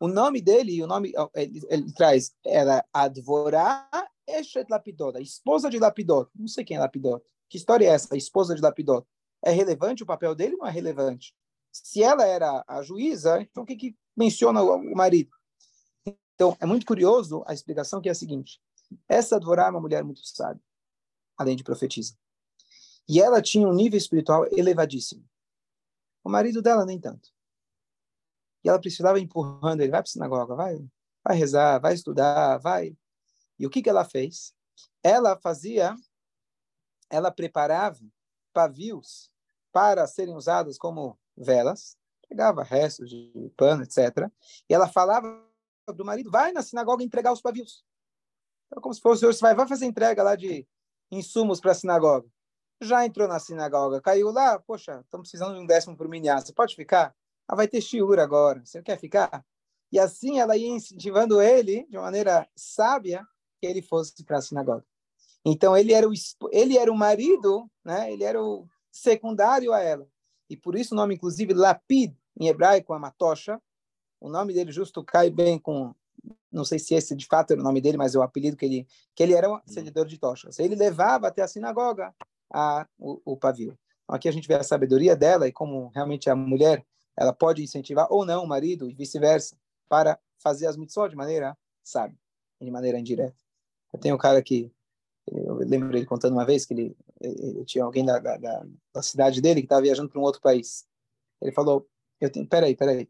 O 0.00 0.08
nome 0.08 0.40
dele, 0.40 0.82
o 0.82 0.86
nome 0.86 1.12
ele, 1.34 1.60
ele 1.68 1.92
traz 1.92 2.34
era 2.44 2.84
Advorá 2.92 3.88
Eshet 4.26 4.68
Lapidot, 4.68 5.20
esposa 5.20 5.70
de 5.70 5.78
Lapidot. 5.78 6.28
Não 6.34 6.48
sei 6.48 6.64
quem 6.64 6.76
é 6.76 6.80
Lapidot. 6.80 7.24
Que 7.48 7.56
história 7.56 7.86
é 7.86 7.90
essa? 7.90 8.16
Esposa 8.16 8.54
de 8.54 8.60
Lapidot. 8.60 9.06
É 9.42 9.50
relevante 9.50 10.02
o 10.02 10.06
papel 10.06 10.34
dele 10.34 10.54
ou 10.54 10.60
não 10.60 10.66
é 10.66 10.70
relevante? 10.70 11.34
Se 11.70 12.02
ela 12.02 12.24
era 12.24 12.64
a 12.66 12.82
juíza, 12.82 13.40
então 13.40 13.62
o 13.62 13.66
que, 13.66 13.76
que 13.76 13.96
menciona 14.16 14.62
o 14.62 14.94
marido? 14.96 15.30
Então, 16.34 16.56
é 16.58 16.66
muito 16.66 16.86
curioso 16.86 17.44
a 17.46 17.54
explicação 17.54 18.00
que 18.00 18.08
é 18.08 18.12
a 18.12 18.16
seguinte. 18.16 18.60
Essa 19.08 19.38
Dvorá 19.38 19.66
é 19.66 19.70
uma 19.70 19.80
mulher 19.80 20.02
muito 20.02 20.20
sábia 20.26 20.62
além 21.36 21.56
de 21.56 21.64
profetiza. 21.64 22.16
E 23.08 23.20
ela 23.20 23.42
tinha 23.42 23.68
um 23.68 23.74
nível 23.74 23.98
espiritual 23.98 24.46
elevadíssimo. 24.52 25.24
O 26.22 26.30
marido 26.30 26.62
dela 26.62 26.86
nem 26.86 26.98
tanto. 26.98 27.30
E 28.64 28.68
ela 28.68 28.80
precisava 28.80 29.20
empurrando 29.20 29.82
ele, 29.82 29.90
vai 29.90 30.00
para 30.00 30.08
a 30.08 30.12
sinagoga, 30.12 30.54
vai, 30.54 30.88
vai 31.22 31.36
rezar, 31.36 31.78
vai 31.78 31.92
estudar, 31.92 32.58
vai. 32.58 32.96
E 33.58 33.66
o 33.66 33.70
que, 33.70 33.82
que 33.82 33.90
ela 33.90 34.04
fez? 34.04 34.54
Ela 35.02 35.38
fazia 35.38 35.94
ela 37.10 37.30
preparava 37.30 38.00
pavios 38.52 39.30
para 39.72 40.06
serem 40.06 40.34
usados 40.34 40.78
como 40.78 41.18
velas, 41.36 41.96
pegava 42.28 42.62
restos 42.62 43.10
de 43.10 43.52
pano, 43.56 43.82
etc. 43.82 44.30
E 44.68 44.74
ela 44.74 44.88
falava 44.88 45.26
para 45.84 46.02
o 46.02 46.06
marido, 46.06 46.30
vai 46.30 46.52
na 46.52 46.62
sinagoga 46.62 47.04
entregar 47.04 47.32
os 47.32 47.40
pavios. 47.40 47.84
Então, 48.66 48.80
como 48.80 48.94
se 48.94 49.00
fosse, 49.00 49.24
você 49.24 49.40
vai, 49.40 49.54
vai 49.54 49.68
fazer 49.68 49.86
entrega 49.86 50.22
lá 50.22 50.34
de 50.34 50.66
insumos 51.14 51.60
para 51.60 51.72
a 51.72 51.74
sinagoga. 51.74 52.28
Já 52.80 53.06
entrou 53.06 53.28
na 53.28 53.38
sinagoga, 53.38 54.00
caiu 54.00 54.30
lá, 54.30 54.58
poxa, 54.58 55.00
estamos 55.04 55.28
precisando 55.28 55.54
de 55.54 55.60
um 55.60 55.66
décimo 55.66 55.96
para 55.96 56.06
o 56.06 56.10
você 56.10 56.52
pode 56.52 56.74
ficar? 56.74 57.14
Ah, 57.48 57.54
vai 57.54 57.68
ter 57.68 57.80
shiur 57.80 58.18
agora, 58.18 58.64
você 58.64 58.82
quer 58.82 58.98
ficar? 58.98 59.44
E 59.92 59.98
assim 59.98 60.40
ela 60.40 60.56
ia 60.56 60.68
incentivando 60.68 61.40
ele, 61.40 61.86
de 61.88 61.96
maneira 61.96 62.48
sábia, 62.56 63.24
que 63.60 63.66
ele 63.66 63.80
fosse 63.80 64.24
para 64.24 64.38
a 64.38 64.42
sinagoga. 64.42 64.84
Então 65.44 65.76
ele 65.76 65.92
era 65.92 66.08
o 66.08 66.12
ele 66.50 66.78
era 66.78 66.90
o 66.90 66.96
marido, 66.96 67.70
né? 67.84 68.12
Ele 68.12 68.24
era 68.24 68.42
o 68.42 68.66
secundário 68.90 69.72
a 69.72 69.80
ela. 69.80 70.08
E 70.48 70.56
por 70.56 70.74
isso 70.74 70.94
o 70.94 70.96
nome 70.96 71.14
inclusive 71.14 71.52
Lapid 71.52 72.14
em 72.38 72.48
hebraico 72.48 72.94
é 72.94 72.96
uma 72.96 73.10
tocha. 73.10 73.60
O 74.20 74.28
nome 74.28 74.54
dele 74.54 74.72
justo 74.72 75.04
cai 75.04 75.30
bem 75.30 75.58
com 75.58 75.94
não 76.50 76.64
sei 76.64 76.78
se 76.78 76.94
esse 76.94 77.14
de 77.14 77.26
fato 77.26 77.52
era 77.52 77.60
o 77.60 77.64
nome 77.64 77.80
dele, 77.80 77.96
mas 77.96 78.14
é 78.14 78.18
o 78.18 78.22
apelido 78.22 78.56
que 78.56 78.64
ele 78.64 78.86
que 79.14 79.22
ele 79.22 79.34
era 79.34 79.50
um 79.50 79.60
seguidor 79.66 80.06
de 80.06 80.18
tochas. 80.18 80.58
Ele 80.58 80.74
levava 80.74 81.28
até 81.28 81.42
a 81.42 81.48
sinagoga 81.48 82.14
a, 82.52 82.86
o, 82.98 83.20
o 83.24 83.36
pavio. 83.36 83.76
Então, 84.04 84.16
aqui 84.16 84.28
a 84.28 84.32
gente 84.32 84.48
vê 84.48 84.54
a 84.54 84.62
sabedoria 84.62 85.16
dela 85.16 85.48
e 85.48 85.52
como 85.52 85.88
realmente 85.88 86.30
a 86.30 86.36
mulher 86.36 86.84
ela 87.16 87.32
pode 87.32 87.62
incentivar 87.62 88.06
ou 88.10 88.24
não 88.24 88.44
o 88.44 88.48
marido 88.48 88.90
e 88.90 88.94
vice-versa 88.94 89.56
para 89.88 90.18
fazer 90.38 90.66
as 90.66 90.76
mitzvot 90.76 91.08
de 91.08 91.16
maneira 91.16 91.56
sábia, 91.82 92.18
de 92.60 92.70
maneira 92.70 92.98
indireta. 92.98 93.36
Eu 93.92 93.98
tenho 94.00 94.14
um 94.14 94.18
cara 94.18 94.42
que 94.42 94.72
eu 95.26 95.54
lembro 95.56 95.96
ele 95.96 96.04
contando 96.04 96.34
uma 96.34 96.44
vez 96.44 96.66
que 96.66 96.74
ele, 96.74 96.96
ele 97.20 97.64
tinha 97.64 97.84
alguém 97.84 98.04
da, 98.04 98.18
da, 98.18 98.66
da, 98.92 99.02
cidade 99.02 99.40
dele 99.40 99.60
que 99.60 99.66
estava 99.66 99.82
viajando 99.82 100.10
para 100.10 100.20
um 100.20 100.24
outro 100.24 100.40
país. 100.40 100.86
Ele 101.40 101.52
falou, 101.52 101.88
eu 102.20 102.30
tenho, 102.30 102.46
peraí, 102.46 102.76
peraí. 102.76 103.08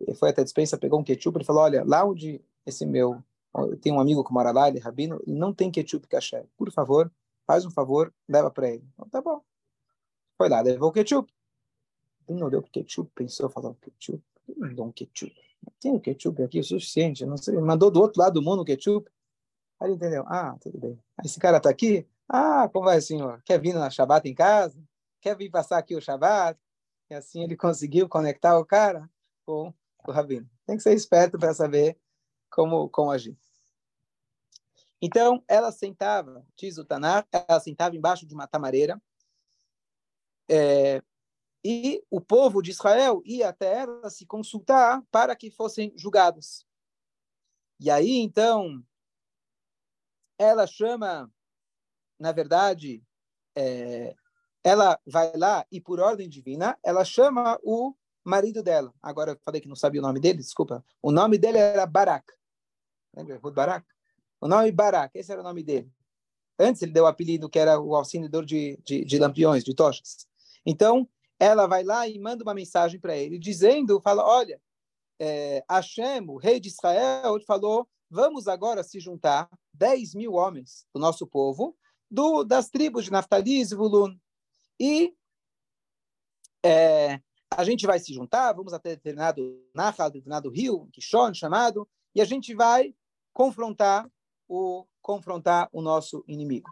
Ele 0.00 0.14
foi 0.14 0.30
até 0.30 0.42
a 0.42 0.44
dispensa, 0.44 0.78
pegou 0.78 1.00
um 1.00 1.04
ketchup, 1.04 1.38
ele 1.38 1.44
falou, 1.44 1.62
olha, 1.62 1.82
lá 1.84 2.04
onde 2.04 2.40
esse 2.66 2.84
meu, 2.84 3.22
eu 3.54 3.76
tenho 3.78 3.96
um 3.96 4.00
amigo 4.00 4.24
que 4.24 4.32
mora 4.32 4.50
lá, 4.50 4.68
ele 4.68 4.78
é 4.78 4.80
rabino, 4.80 5.20
e 5.26 5.32
não 5.32 5.54
tem 5.54 5.70
ketchup 5.70 6.06
caché. 6.08 6.44
Por 6.56 6.70
favor, 6.70 7.10
faz 7.46 7.64
um 7.64 7.70
favor, 7.70 8.12
leva 8.28 8.50
para 8.50 8.68
ele. 8.68 8.84
Então, 8.92 9.08
tá 9.08 9.22
bom. 9.22 9.40
Foi 10.36 10.48
lá, 10.48 10.60
levou 10.60 10.90
o 10.90 10.92
ketchup. 10.92 11.32
Ele 12.28 12.40
não 12.40 12.50
deu 12.50 12.62
ketchup, 12.62 13.10
pensou, 13.14 13.48
falou, 13.48 13.74
ketchup, 13.80 14.22
não 14.56 14.74
dou 14.74 14.86
um 14.86 14.92
ketchup. 14.92 15.34
Tem 15.80 15.94
o 15.94 16.00
ketchup 16.00 16.42
aqui, 16.42 16.60
o 16.60 16.64
suficiente, 16.64 17.24
não 17.24 17.36
sei. 17.36 17.58
Mandou 17.58 17.90
do 17.90 18.00
outro 18.00 18.20
lado 18.20 18.34
do 18.34 18.42
mundo 18.42 18.62
o 18.62 18.64
ketchup. 18.64 19.10
Aí 19.80 19.88
ele 19.88 19.96
entendeu. 19.96 20.24
Ah, 20.26 20.56
tudo 20.60 20.78
bem. 20.78 20.98
Esse 21.24 21.38
cara 21.38 21.56
está 21.58 21.70
aqui. 21.70 22.06
Ah, 22.28 22.68
como 22.72 22.86
vai, 22.86 23.00
senhor? 23.00 23.42
Quer 23.44 23.60
vir 23.60 23.74
na 23.74 23.90
Shabbat 23.90 24.28
em 24.28 24.34
casa? 24.34 24.78
Quer 25.20 25.36
vir 25.36 25.50
passar 25.50 25.78
aqui 25.78 25.94
o 25.94 26.00
Shabbat? 26.00 26.58
E 27.10 27.14
assim 27.14 27.42
ele 27.42 27.56
conseguiu 27.56 28.08
conectar 28.08 28.58
o 28.58 28.64
cara 28.64 29.08
com 29.44 29.72
o 30.06 30.12
rabino. 30.12 30.48
Tem 30.66 30.76
que 30.76 30.82
ser 30.82 30.94
esperto 30.94 31.38
para 31.38 31.54
saber 31.54 31.96
como, 32.50 32.88
como 32.88 33.10
agir. 33.10 33.36
Então, 35.00 35.44
ela 35.46 35.70
sentava, 35.70 36.46
diz 36.56 36.78
o 36.78 36.84
Tanar, 36.84 37.26
ela 37.30 37.60
sentava 37.60 37.96
embaixo 37.96 38.26
de 38.26 38.34
uma 38.34 38.46
tamareira, 38.46 39.00
é, 40.48 41.02
e 41.64 42.02
o 42.10 42.20
povo 42.20 42.62
de 42.62 42.70
Israel 42.70 43.20
ia 43.24 43.48
até 43.48 43.80
ela 43.80 44.08
se 44.08 44.24
consultar 44.24 45.02
para 45.10 45.34
que 45.34 45.50
fossem 45.50 45.92
julgados. 45.96 46.64
E 47.80 47.90
aí, 47.90 48.18
então, 48.18 48.82
ela 50.38 50.66
chama, 50.66 51.30
na 52.18 52.32
verdade, 52.32 53.02
é, 53.54 54.14
ela 54.62 55.00
vai 55.06 55.36
lá 55.36 55.66
e, 55.70 55.80
por 55.80 56.00
ordem 56.00 56.28
divina, 56.28 56.78
ela 56.82 57.04
chama 57.04 57.58
o 57.62 57.94
marido 58.28 58.62
dela. 58.62 58.92
Agora 59.02 59.32
eu 59.32 59.38
falei 59.42 59.60
que 59.60 59.68
não 59.68 59.76
sabia 59.76 60.00
o 60.00 60.04
nome 60.04 60.20
dele, 60.20 60.38
desculpa. 60.38 60.84
O 61.02 61.10
nome 61.10 61.38
dele 61.38 61.58
era 61.58 61.86
Barak. 61.86 62.32
Lembra? 63.14 63.38
Rud 63.38 63.54
Barak? 63.54 63.86
O 64.40 64.48
nome 64.48 64.70
Barak, 64.70 65.16
esse 65.18 65.32
era 65.32 65.40
o 65.40 65.44
nome 65.44 65.62
dele. 65.62 65.90
Antes 66.58 66.82
ele 66.82 66.92
deu 66.92 67.04
o 67.04 67.06
apelido 67.06 67.48
que 67.48 67.58
era 67.58 67.78
o 67.80 67.94
auxiliador 67.94 68.44
de, 68.44 68.78
de, 68.84 69.04
de 69.04 69.18
lampiões, 69.18 69.64
de 69.64 69.74
tochas. 69.74 70.26
Então, 70.64 71.08
ela 71.38 71.66
vai 71.66 71.84
lá 71.84 72.08
e 72.08 72.18
manda 72.18 72.42
uma 72.42 72.54
mensagem 72.54 72.98
para 72.98 73.16
ele, 73.16 73.38
dizendo, 73.38 74.00
fala, 74.00 74.24
olha, 74.24 74.60
é, 75.18 75.64
Hashem, 75.70 76.28
o 76.28 76.36
rei 76.36 76.58
de 76.58 76.68
Israel, 76.68 77.38
falou 77.46 77.88
vamos 78.10 78.48
agora 78.48 78.82
se 78.82 79.00
juntar 79.00 79.48
10 79.74 80.14
mil 80.14 80.34
homens 80.34 80.86
do 80.94 81.00
nosso 81.00 81.26
povo, 81.26 81.76
do, 82.10 82.44
das 82.44 82.70
tribos 82.70 83.04
de 83.04 83.12
Naftali 83.12 83.60
e 83.60 83.64
Zvulun. 83.64 84.16
E 84.78 85.14
é, 86.64 87.20
a 87.56 87.64
gente 87.64 87.86
vai 87.86 87.98
se 87.98 88.12
juntar, 88.12 88.52
vamos 88.52 88.74
até 88.74 88.90
determinado 88.90 89.66
Nahal, 89.74 90.10
determinado 90.10 90.50
rio, 90.50 90.88
Kishon, 90.92 91.32
chamado, 91.32 91.88
e 92.14 92.20
a 92.20 92.24
gente 92.24 92.54
vai 92.54 92.94
confrontar 93.32 94.08
o 94.46 94.86
confrontar 95.00 95.68
o 95.72 95.80
nosso 95.80 96.24
inimigo. 96.26 96.68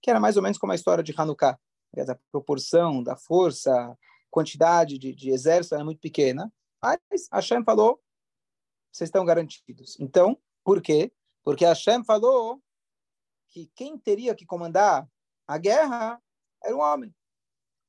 Que 0.00 0.10
era 0.10 0.20
mais 0.20 0.36
ou 0.36 0.42
menos 0.42 0.58
como 0.58 0.72
a 0.72 0.74
história 0.74 1.02
de 1.02 1.14
Hanukkah. 1.16 1.58
A 1.96 2.14
proporção 2.30 3.02
da 3.02 3.16
força, 3.16 3.98
quantidade 4.30 4.98
de, 4.98 5.14
de 5.14 5.30
exército 5.30 5.74
era 5.74 5.84
muito 5.84 5.98
pequena. 5.98 6.52
Mas 6.82 7.00
Hashem 7.32 7.64
falou, 7.64 7.98
vocês 8.92 9.08
estão 9.08 9.24
garantidos. 9.24 9.98
Então, 9.98 10.38
por 10.62 10.82
quê? 10.82 11.10
Porque 11.42 11.64
Hashem 11.64 12.04
falou 12.04 12.62
que 13.48 13.70
quem 13.74 13.98
teria 13.98 14.34
que 14.34 14.44
comandar 14.44 15.08
a 15.46 15.56
guerra 15.56 16.22
era 16.62 16.76
um 16.76 16.80
homem. 16.80 17.14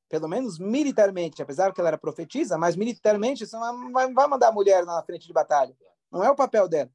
Pelo 0.09 0.27
menos 0.27 0.57
militarmente, 0.57 1.41
apesar 1.41 1.71
que 1.71 1.79
ela 1.79 1.89
era 1.89 1.97
profetisa, 1.97 2.57
mas 2.57 2.75
militarmente 2.75 3.45
você 3.45 3.55
não 3.55 3.91
vai 3.91 4.27
mandar 4.27 4.47
a 4.47 4.51
mulher 4.51 4.83
na 4.83 5.03
frente 5.03 5.27
de 5.27 5.33
batalha. 5.33 5.75
Não 6.11 6.23
é 6.23 6.29
o 6.29 6.35
papel 6.35 6.67
dela. 6.67 6.89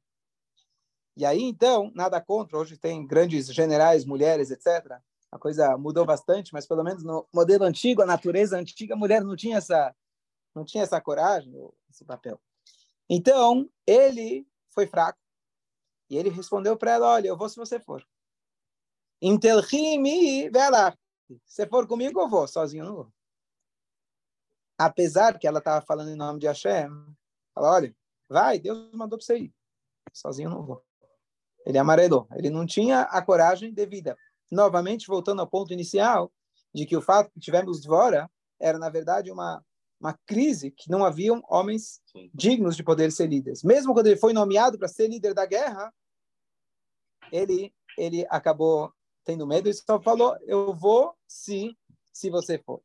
E 1.15 1.25
aí, 1.25 1.41
então, 1.41 1.91
nada 1.95 2.19
contra. 2.19 2.57
Hoje 2.57 2.77
tem 2.77 3.07
grandes 3.07 3.47
generais, 3.47 4.03
mulheres, 4.03 4.51
etc. 4.51 4.99
A 5.31 5.39
coisa 5.39 5.77
mudou 5.77 6.05
bastante, 6.05 6.51
mas 6.53 6.67
pelo 6.67 6.83
menos 6.83 7.03
no 7.03 7.25
modelo 7.33 7.63
antigo, 7.63 8.01
a 8.01 8.05
natureza 8.05 8.57
antiga, 8.57 8.93
a 8.93 8.97
mulher 8.97 9.23
não 9.23 9.35
tinha 9.35 9.57
essa, 9.57 9.95
não 10.53 10.65
tinha 10.65 10.83
essa 10.83 10.99
coragem, 10.99 11.53
esse 11.89 12.03
papel. 12.03 12.39
Então, 13.09 13.69
ele 13.87 14.45
foi 14.71 14.87
fraco. 14.87 15.19
E 16.09 16.17
ele 16.17 16.29
respondeu 16.29 16.75
para 16.75 16.91
ela: 16.91 17.13
Olha, 17.13 17.29
eu 17.29 17.37
vou 17.37 17.47
se 17.47 17.55
você 17.55 17.79
for. 17.79 18.05
Intelchimi, 19.21 20.49
lá. 20.49 20.95
Se 21.45 21.65
for 21.67 21.87
comigo, 21.87 22.19
eu 22.19 22.29
vou, 22.29 22.47
sozinho 22.47 22.83
eu 22.83 22.87
não 22.87 22.95
vou. 22.95 23.13
Apesar 24.77 25.39
que 25.39 25.47
ela 25.47 25.59
estava 25.59 25.85
falando 25.85 26.09
em 26.09 26.15
nome 26.15 26.39
de 26.39 26.47
Hashem, 26.47 26.89
ela: 27.55 27.73
Olha, 27.73 27.95
vai, 28.29 28.59
Deus 28.59 28.91
mandou 28.93 29.17
para 29.17 29.25
você 29.25 29.37
ir. 29.37 29.53
Sozinho 30.13 30.47
eu 30.47 30.51
não 30.51 30.65
vou. 30.65 30.83
Ele 31.65 31.77
amarelou. 31.77 32.27
Ele 32.35 32.49
não 32.49 32.65
tinha 32.65 33.01
a 33.01 33.21
coragem 33.21 33.73
devida. 33.73 34.17
Novamente, 34.51 35.07
voltando 35.07 35.41
ao 35.41 35.47
ponto 35.47 35.73
inicial, 35.73 36.31
de 36.73 36.85
que 36.85 36.95
o 36.95 37.01
fato 37.01 37.31
que 37.31 37.39
tivemos 37.39 37.81
de 37.81 37.87
fora 37.87 38.29
era, 38.59 38.77
na 38.77 38.89
verdade, 38.89 39.31
uma 39.31 39.63
uma 39.99 40.13
crise 40.25 40.71
que 40.71 40.89
não 40.89 41.05
haviam 41.05 41.41
homens 41.49 42.01
dignos 42.33 42.75
de 42.75 42.83
poder 42.83 43.11
ser 43.11 43.27
líderes. 43.27 43.63
Mesmo 43.63 43.93
quando 43.93 44.07
ele 44.07 44.17
foi 44.17 44.33
nomeado 44.33 44.77
para 44.77 44.87
ser 44.87 45.07
líder 45.07 45.33
da 45.33 45.45
guerra, 45.45 45.91
ele 47.31 47.73
ele 47.97 48.25
acabou 48.29 48.93
tendo 49.25 49.47
medo 49.47 49.67
e 49.67 49.73
só 49.73 49.99
falou: 50.01 50.37
"Eu 50.43 50.73
vou 50.73 51.15
se 51.27 51.77
se 52.13 52.29
você 52.29 52.57
for". 52.57 52.81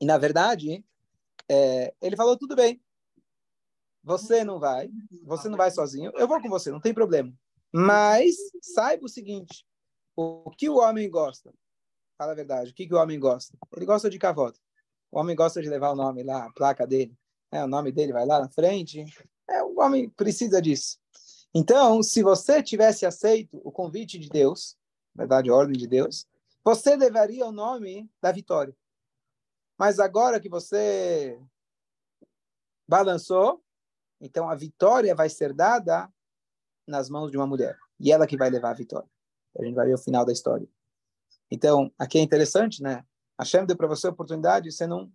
E 0.00 0.04
na 0.04 0.18
verdade, 0.18 0.84
é, 1.48 1.94
ele 2.02 2.16
falou: 2.16 2.36
"Tudo 2.36 2.54
bem. 2.54 2.82
Você 4.04 4.44
não 4.44 4.60
vai, 4.60 4.88
você 5.24 5.48
não 5.48 5.56
vai 5.56 5.70
sozinho. 5.70 6.12
Eu 6.14 6.28
vou 6.28 6.40
com 6.40 6.48
você, 6.48 6.70
não 6.70 6.80
tem 6.80 6.94
problema. 6.94 7.32
Mas 7.72 8.36
saiba 8.62 9.04
o 9.04 9.08
seguinte: 9.08 9.66
o 10.14 10.50
que 10.50 10.68
o 10.68 10.76
homem 10.76 11.10
gosta? 11.10 11.52
Fala 12.16 12.32
a 12.32 12.34
verdade. 12.34 12.70
O 12.70 12.74
que, 12.74 12.86
que 12.86 12.94
o 12.94 12.98
homem 12.98 13.18
gosta? 13.18 13.56
Ele 13.76 13.84
gosta 13.84 14.08
de 14.08 14.18
cavalo. 14.18 14.54
O 15.10 15.18
homem 15.18 15.36
gosta 15.36 15.60
de 15.60 15.68
levar 15.68 15.90
o 15.90 15.96
nome 15.96 16.22
lá, 16.22 16.46
a 16.46 16.52
placa 16.52 16.86
dele. 16.86 17.16
É, 17.50 17.62
o 17.62 17.66
nome 17.66 17.92
dele 17.92 18.12
vai 18.12 18.24
lá 18.24 18.40
na 18.40 18.48
frente. 18.48 19.04
É, 19.48 19.62
o 19.62 19.80
homem 19.80 20.08
precisa 20.10 20.60
disso. 20.60 20.98
Então, 21.54 22.02
se 22.02 22.22
você 22.22 22.62
tivesse 22.62 23.06
aceito 23.06 23.60
o 23.64 23.70
convite 23.70 24.18
de 24.18 24.28
Deus, 24.28 24.76
verdade, 25.16 25.50
a 25.50 25.54
ordem 25.54 25.76
de 25.76 25.86
Deus, 25.86 26.26
você 26.64 26.96
levaria 26.96 27.46
o 27.46 27.52
nome 27.52 28.10
da 28.20 28.32
vitória. 28.32 28.76
Mas 29.78 29.98
agora 29.98 30.40
que 30.40 30.48
você 30.48 31.40
balançou, 32.88 33.62
então 34.20 34.48
a 34.48 34.54
vitória 34.54 35.14
vai 35.14 35.28
ser 35.28 35.52
dada 35.52 36.10
nas 36.86 37.10
mãos 37.10 37.30
de 37.30 37.36
uma 37.36 37.46
mulher. 37.46 37.76
E 37.98 38.12
ela 38.12 38.26
que 38.26 38.36
vai 38.36 38.50
levar 38.50 38.70
a 38.70 38.74
vitória. 38.74 39.08
A 39.58 39.64
gente 39.64 39.74
vai 39.74 39.86
ver 39.86 39.94
o 39.94 39.98
final 39.98 40.24
da 40.24 40.32
história. 40.32 40.68
Então, 41.50 41.92
aqui 41.98 42.18
é 42.18 42.22
interessante, 42.22 42.82
né? 42.82 43.04
Hashem 43.38 43.64
deu 43.66 43.76
para 43.76 43.86
você 43.86 44.06
a 44.06 44.10
oportunidade, 44.10 44.72
você 44.72 44.86
não 44.86 45.10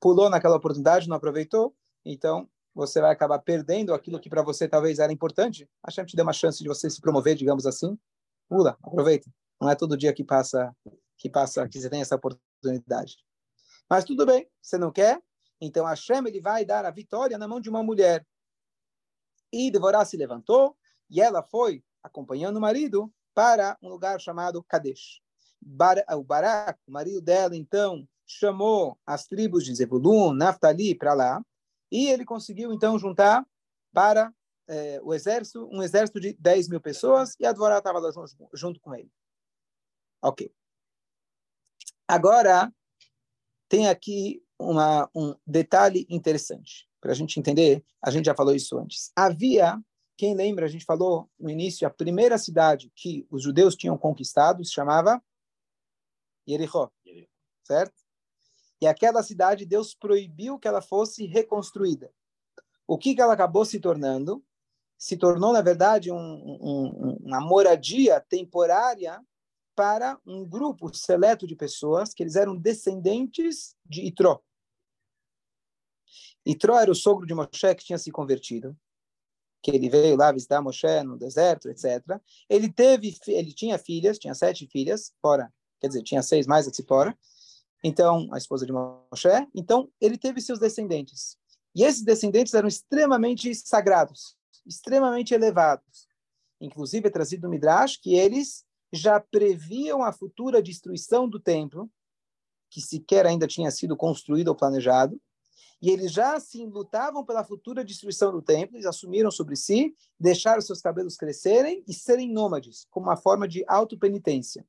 pulou 0.00 0.30
naquela 0.30 0.56
oportunidade, 0.56 1.08
não 1.08 1.16
aproveitou, 1.16 1.74
então 2.04 2.48
você 2.74 3.00
vai 3.00 3.10
acabar 3.10 3.38
perdendo 3.40 3.92
aquilo 3.92 4.18
que 4.18 4.30
para 4.30 4.42
você 4.42 4.68
talvez 4.68 4.98
era 4.98 5.12
importante. 5.12 5.68
Hashem 5.84 6.04
te 6.06 6.16
deu 6.16 6.24
uma 6.24 6.32
chance 6.32 6.62
de 6.62 6.68
você 6.68 6.88
se 6.88 7.00
promover, 7.00 7.36
digamos 7.36 7.66
assim. 7.66 7.98
Pula, 8.52 8.76
aproveita. 8.82 9.30
Não 9.58 9.70
é 9.70 9.74
todo 9.74 9.96
dia 9.96 10.12
que 10.12 10.22
passa 10.22 10.76
que 11.16 11.30
passa, 11.30 11.66
que 11.66 11.80
você 11.80 11.88
tem 11.88 12.02
essa 12.02 12.16
oportunidade. 12.16 13.16
Mas 13.88 14.04
tudo 14.04 14.26
bem, 14.26 14.46
você 14.60 14.76
não 14.76 14.92
quer? 14.92 15.22
Então 15.58 15.86
Hashem 15.86 16.26
ele 16.26 16.38
vai 16.38 16.62
dar 16.62 16.84
a 16.84 16.90
vitória 16.90 17.38
na 17.38 17.48
mão 17.48 17.62
de 17.62 17.70
uma 17.70 17.82
mulher. 17.82 18.26
E 19.50 19.70
Devorá 19.70 20.04
se 20.04 20.18
levantou 20.18 20.76
e 21.08 21.18
ela 21.18 21.42
foi 21.42 21.82
acompanhando 22.02 22.58
o 22.58 22.60
marido 22.60 23.10
para 23.32 23.78
um 23.80 23.88
lugar 23.88 24.20
chamado 24.20 24.62
Kadesh. 24.64 25.22
Bar, 25.58 26.04
o 26.10 26.22
Barak, 26.22 26.78
o 26.86 26.92
marido 26.92 27.22
dela, 27.22 27.56
então, 27.56 28.06
chamou 28.26 28.98
as 29.06 29.26
tribos 29.26 29.64
de 29.64 29.74
Zebulun, 29.74 30.34
Naftali 30.34 30.94
para 30.94 31.14
lá, 31.14 31.42
e 31.90 32.08
ele 32.08 32.26
conseguiu, 32.26 32.70
então, 32.70 32.98
juntar 32.98 33.46
para 33.94 34.30
é, 34.68 35.00
o 35.02 35.12
exército, 35.12 35.68
um 35.70 35.82
exército 35.82 36.20
de 36.20 36.34
10 36.34 36.68
mil 36.68 36.80
pessoas, 36.80 37.34
e 37.38 37.46
a 37.46 37.52
Dvorá 37.52 37.78
estava 37.78 37.98
lá 37.98 38.10
junto, 38.10 38.48
junto 38.54 38.80
com 38.80 38.94
ele. 38.94 39.10
Ok. 40.22 40.52
Agora, 42.06 42.72
tem 43.68 43.88
aqui 43.88 44.42
uma, 44.58 45.08
um 45.14 45.34
detalhe 45.46 46.06
interessante 46.08 46.88
para 47.00 47.12
a 47.12 47.14
gente 47.14 47.38
entender. 47.40 47.84
A 48.00 48.10
gente 48.10 48.26
já 48.26 48.34
falou 48.34 48.54
isso 48.54 48.78
antes. 48.78 49.10
Havia, 49.16 49.80
quem 50.16 50.34
lembra, 50.34 50.66
a 50.66 50.68
gente 50.68 50.84
falou 50.84 51.28
no 51.38 51.50
início, 51.50 51.86
a 51.86 51.90
primeira 51.90 52.38
cidade 52.38 52.92
que 52.94 53.26
os 53.30 53.42
judeus 53.42 53.74
tinham 53.74 53.98
conquistado 53.98 54.64
se 54.64 54.72
chamava 54.72 55.22
Jericó, 56.46 56.90
certo? 57.64 57.94
E 58.80 58.86
aquela 58.86 59.22
cidade, 59.22 59.64
Deus 59.64 59.94
proibiu 59.94 60.58
que 60.58 60.66
ela 60.66 60.82
fosse 60.82 61.24
reconstruída. 61.24 62.12
O 62.86 62.98
que, 62.98 63.14
que 63.14 63.20
ela 63.20 63.32
acabou 63.32 63.64
se 63.64 63.78
tornando? 63.78 64.44
Se 65.02 65.16
tornou, 65.16 65.52
na 65.52 65.60
verdade, 65.60 66.12
um, 66.12 66.16
um, 66.16 67.16
uma 67.24 67.40
moradia 67.40 68.20
temporária 68.20 69.20
para 69.74 70.16
um 70.24 70.48
grupo 70.48 70.94
seleto 70.94 71.44
de 71.44 71.56
pessoas 71.56 72.14
que 72.14 72.22
eles 72.22 72.36
eram 72.36 72.54
descendentes 72.54 73.74
de 73.84 74.02
Itró. 74.02 74.40
Itró 76.46 76.78
era 76.78 76.88
o 76.88 76.94
sogro 76.94 77.26
de 77.26 77.34
Moshe 77.34 77.74
que 77.74 77.84
tinha 77.84 77.98
se 77.98 78.12
convertido, 78.12 78.76
que 79.60 79.72
ele 79.72 79.90
veio 79.90 80.16
lá 80.16 80.30
visitar 80.30 80.62
Moshe 80.62 81.02
no 81.02 81.18
deserto, 81.18 81.68
etc. 81.68 82.00
Ele 82.48 82.72
teve, 82.72 83.12
ele 83.26 83.52
tinha 83.52 83.78
filhas, 83.78 84.20
tinha 84.20 84.36
sete 84.36 84.68
filhas, 84.68 85.12
fora, 85.20 85.52
quer 85.80 85.88
dizer, 85.88 86.04
tinha 86.04 86.22
seis 86.22 86.46
mais 86.46 86.68
a 86.68 86.70
fora. 86.86 87.18
Então, 87.82 88.32
a 88.32 88.38
esposa 88.38 88.64
de 88.64 88.72
Moshe. 88.72 89.48
Então, 89.52 89.90
ele 90.00 90.16
teve 90.16 90.40
seus 90.40 90.60
descendentes. 90.60 91.36
E 91.74 91.82
esses 91.82 92.04
descendentes 92.04 92.54
eram 92.54 92.68
extremamente 92.68 93.52
sagrados, 93.52 94.36
extremamente 94.66 95.34
elevados. 95.34 96.08
Inclusive, 96.60 97.08
é 97.08 97.10
trazido 97.10 97.42
no 97.42 97.50
Midrash 97.50 97.96
que 97.96 98.14
eles 98.14 98.64
já 98.92 99.18
previam 99.18 100.02
a 100.02 100.12
futura 100.12 100.62
destruição 100.62 101.28
do 101.28 101.40
templo, 101.40 101.90
que 102.70 102.80
sequer 102.80 103.26
ainda 103.26 103.46
tinha 103.46 103.70
sido 103.70 103.96
construído 103.96 104.48
ou 104.48 104.54
planejado, 104.54 105.20
e 105.80 105.90
eles 105.90 106.12
já 106.12 106.36
assim 106.36 106.66
lutavam 106.66 107.24
pela 107.24 107.42
futura 107.42 107.84
destruição 107.84 108.30
do 108.30 108.40
templo, 108.40 108.76
eles 108.76 108.86
assumiram 108.86 109.32
sobre 109.32 109.56
si, 109.56 109.96
deixaram 110.18 110.60
seus 110.60 110.80
cabelos 110.80 111.16
crescerem 111.16 111.82
e 111.88 111.92
serem 111.92 112.32
nômades, 112.32 112.86
como 112.88 113.06
uma 113.06 113.16
forma 113.16 113.48
de 113.48 113.64
autopenitência. 113.66 114.64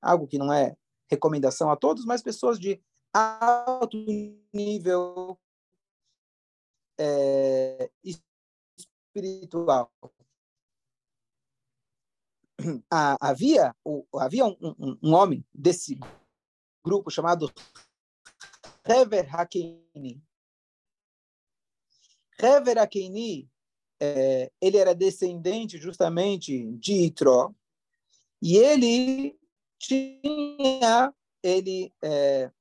Algo 0.00 0.28
que 0.28 0.38
não 0.38 0.52
é 0.52 0.76
recomendação 1.08 1.68
a 1.68 1.76
todos, 1.76 2.04
mas 2.04 2.22
pessoas 2.22 2.60
de 2.60 2.80
alto 3.12 3.96
nível 4.54 5.36
é, 6.96 7.90
espiritual. 9.10 9.92
Ah, 12.90 13.16
havia, 13.22 13.74
havia 14.14 14.44
um, 14.44 14.54
um, 14.60 14.98
um 15.02 15.14
homem 15.14 15.42
desse 15.54 15.98
grupo 16.84 17.10
chamado 17.10 17.50
Hever 18.84 19.34
Hakeni. 19.34 20.22
Hever 22.38 22.78
Hakeni, 22.78 23.50
é, 23.98 24.52
ele 24.60 24.76
era 24.76 24.94
descendente 24.94 25.78
justamente 25.78 26.70
de 26.76 27.06
Itró, 27.06 27.54
e 28.42 28.58
ele 28.58 29.40
tinha, 29.78 31.14
ele 31.42 31.90
é, 32.02 32.52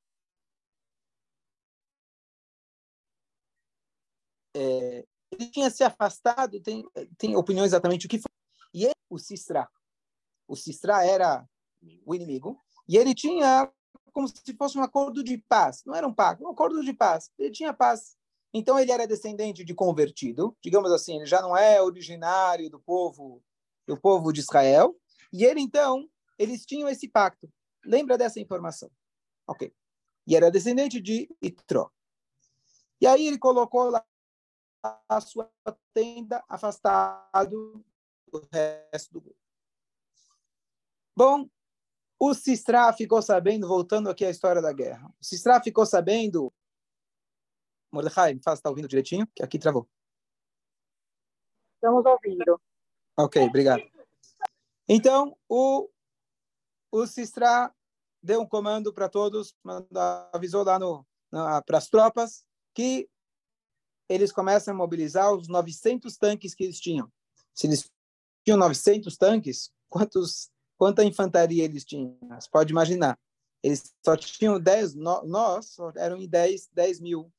é, 4.56 5.06
ele 5.40 5.50
tinha 5.50 5.70
se 5.70 5.84
afastado, 5.84 6.60
tem, 6.62 6.86
tem 7.18 7.36
opiniões 7.36 7.68
exatamente 7.68 8.06
o 8.06 8.10
que 8.10 8.20
foi, 8.20 8.32
e 8.74 8.86
ele, 8.86 8.96
o 9.10 9.18
Sistra, 9.18 9.68
o 10.48 10.56
Sistra 10.56 11.06
era 11.06 11.48
o 12.06 12.14
inimigo, 12.14 12.60
e 12.88 12.98
ele 12.98 13.16
tinha 13.16 13.72
como 14.12 14.28
se 14.28 14.54
fosse 14.58 14.78
um 14.78 14.84
acordo 14.84 15.24
de 15.24 15.38
paz. 15.38 15.84
Não 15.86 15.96
era 15.96 16.08
um 16.08 16.14
pacto, 16.14 16.44
um 16.44 16.50
acordo 16.50 16.84
de 16.84 16.92
paz. 16.92 17.32
Ele 17.38 17.52
tinha 17.52 17.72
paz. 17.72 18.18
Então 18.54 18.78
ele 18.78 18.92
era 18.92 19.08
descendente 19.08 19.64
de 19.64 19.74
convertido, 19.74 20.58
digamos 20.62 20.92
assim, 20.92 21.18
ele 21.18 21.26
já 21.26 21.42
não 21.42 21.56
é 21.56 21.82
originário 21.82 22.70
do 22.70 22.80
povo 22.80 23.42
do 23.88 24.00
povo 24.00 24.32
de 24.32 24.40
Israel, 24.40 24.96
e 25.34 25.44
ele 25.44 25.60
então, 25.60 26.08
eles 26.38 26.64
tinham 26.64 26.88
esse 26.88 27.08
pacto. 27.08 27.52
Lembra 27.84 28.20
dessa 28.20 28.40
informação? 28.40 28.92
OK. 29.48 29.74
E 30.28 30.36
era 30.36 30.52
descendente 30.52 31.02
de 31.02 31.28
Itró. 31.42 31.90
E 33.02 33.08
aí 33.08 33.26
ele 33.26 33.40
colocou 33.40 33.90
lá 33.90 34.06
a 34.84 35.22
sua 35.22 35.52
tenda 35.94 36.44
afastado 36.48 37.84
do 38.32 38.48
resto 38.52 39.14
do 39.14 39.22
grupo. 39.22 39.40
Bom, 41.16 41.50
o 42.20 42.34
Sistra 42.34 42.92
ficou 42.94 43.22
sabendo, 43.22 43.68
voltando 43.68 44.10
aqui 44.10 44.26
à 44.26 44.30
história 44.30 44.62
da 44.62 44.72
guerra, 44.72 45.08
o 45.20 45.24
Sistra 45.24 45.62
ficou 45.62 45.86
sabendo. 45.86 46.54
Mordecai, 47.92 48.34
me 48.34 48.42
fala 48.42 48.56
se 48.56 48.60
está 48.60 48.70
ouvindo 48.70 48.88
direitinho, 48.88 49.28
que 49.36 49.44
aqui 49.44 49.58
travou. 49.58 49.90
Estamos 51.76 52.06
ouvindo. 52.06 52.62
Ok, 53.18 53.42
obrigado. 53.44 53.82
Então, 54.88 55.38
o, 55.48 55.90
o 56.92 57.08
Sistra 57.08 57.74
deu 58.22 58.42
um 58.42 58.46
comando 58.46 58.94
para 58.94 59.10
todos, 59.10 59.56
avisou 60.34 60.64
lá 60.64 61.62
para 61.62 61.78
as 61.78 61.88
tropas 61.88 62.46
que 62.74 63.10
eles 64.10 64.32
começam 64.32 64.74
a 64.74 64.78
mobilizar 64.78 65.34
os 65.34 65.48
900 65.48 66.18
tanques 66.18 66.54
que 66.54 66.64
eles 66.64 66.80
tinham. 66.80 67.10
Se 67.54 67.68
eles 67.68 67.90
tinham 68.44 68.58
900 68.58 69.16
tanques, 69.16 69.72
quantos 69.88 70.50
Quanta 70.80 71.04
infantaria 71.04 71.66
eles 71.66 71.84
tinham? 71.84 72.18
Você 72.40 72.50
pode 72.50 72.72
imaginar. 72.72 73.20
Eles 73.62 73.94
só 74.04 74.16
tinham 74.16 74.58
10, 74.58 74.96
nós 74.96 75.76
eram 75.98 76.16
em 76.16 76.26
10, 76.26 76.70
10 76.72 77.02
mil, 77.02 77.30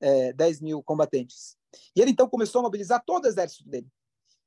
é, 0.00 0.32
10 0.32 0.60
mil 0.60 0.82
combatentes. 0.82 1.56
E 1.94 2.02
ele 2.02 2.10
então 2.10 2.28
começou 2.28 2.58
a 2.58 2.62
mobilizar 2.62 3.00
todo 3.06 3.24
o 3.24 3.28
exército 3.28 3.68
dele. 3.68 3.86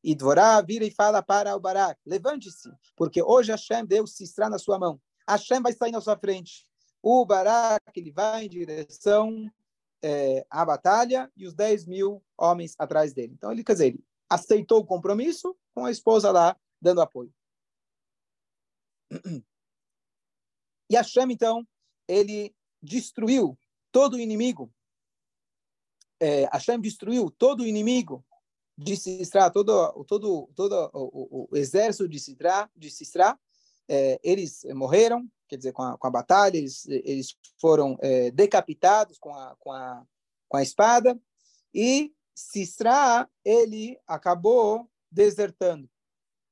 E 0.04 0.14
Dvorá 0.14 0.60
vira 0.60 0.84
e 0.84 0.92
fala 0.92 1.24
para 1.24 1.56
o 1.56 1.62
Barak: 1.62 1.98
levante-se, 2.06 2.70
porque 2.98 3.24
hoje 3.24 3.52
Hashem 3.52 3.86
deu 3.86 4.06
Sistra 4.06 4.50
na 4.50 4.60
sua 4.60 4.78
mão. 4.78 5.00
Hashem 5.26 5.62
vai 5.62 5.72
sair 5.72 5.94
na 5.94 6.02
sua 6.02 6.18
frente. 6.18 6.68
O 7.02 7.26
Barak 7.26 7.82
ele 7.96 8.12
vai 8.12 8.46
em 8.46 8.50
direção 8.50 9.50
é, 10.02 10.46
batalha 10.66 11.32
e 11.36 11.46
os 11.46 11.54
10 11.54 11.86
mil 11.86 12.24
homens 12.38 12.76
atrás 12.78 13.14
dele. 13.14 13.34
Então, 13.34 13.52
ele, 13.52 13.64
quer 13.64 13.74
dizer, 13.74 13.88
ele 13.88 14.04
aceitou 14.30 14.80
o 14.80 14.86
compromisso 14.86 15.56
com 15.74 15.86
a 15.86 15.92
esposa 15.92 16.32
lá 16.32 16.58
dando 16.82 17.02
apoio. 17.02 17.34
E 20.90 20.96
Hashem, 20.96 21.32
então, 21.32 21.68
ele 22.08 22.56
destruiu 22.82 23.58
todo 23.92 24.16
o 24.16 24.20
inimigo. 24.20 24.74
É, 26.20 26.46
Hashem 26.52 26.80
destruiu 26.80 27.30
todo 27.32 27.62
o 27.62 27.66
inimigo 27.66 28.26
de 28.78 28.96
Sisra, 28.96 29.50
todo, 29.50 30.04
todo, 30.06 30.50
todo 30.56 30.90
o, 30.94 31.46
o, 31.46 31.48
o 31.52 31.58
exército 31.58 32.08
de 32.10 32.20
Sisra, 32.20 32.70
de 32.76 32.90
Sisra 32.90 33.40
é, 33.88 34.20
eles 34.24 34.64
morreram, 34.74 35.30
quer 35.52 35.58
dizer, 35.58 35.74
com 35.74 35.84
a, 35.84 35.98
com 35.98 36.08
a 36.08 36.12
batalha, 36.12 36.58
eles, 36.58 36.88
eles 36.88 37.36
foram 37.60 37.98
é, 38.02 38.32
decapitados 38.32 39.20
com 39.20 39.36
a, 39.36 39.54
com, 39.60 39.72
a, 39.72 40.02
com 40.48 40.56
a 40.58 40.64
espada, 40.64 41.20
e 41.74 42.14
Sisra, 42.34 43.30
ele 43.44 44.00
acabou 44.08 44.90
desertando. 45.12 45.90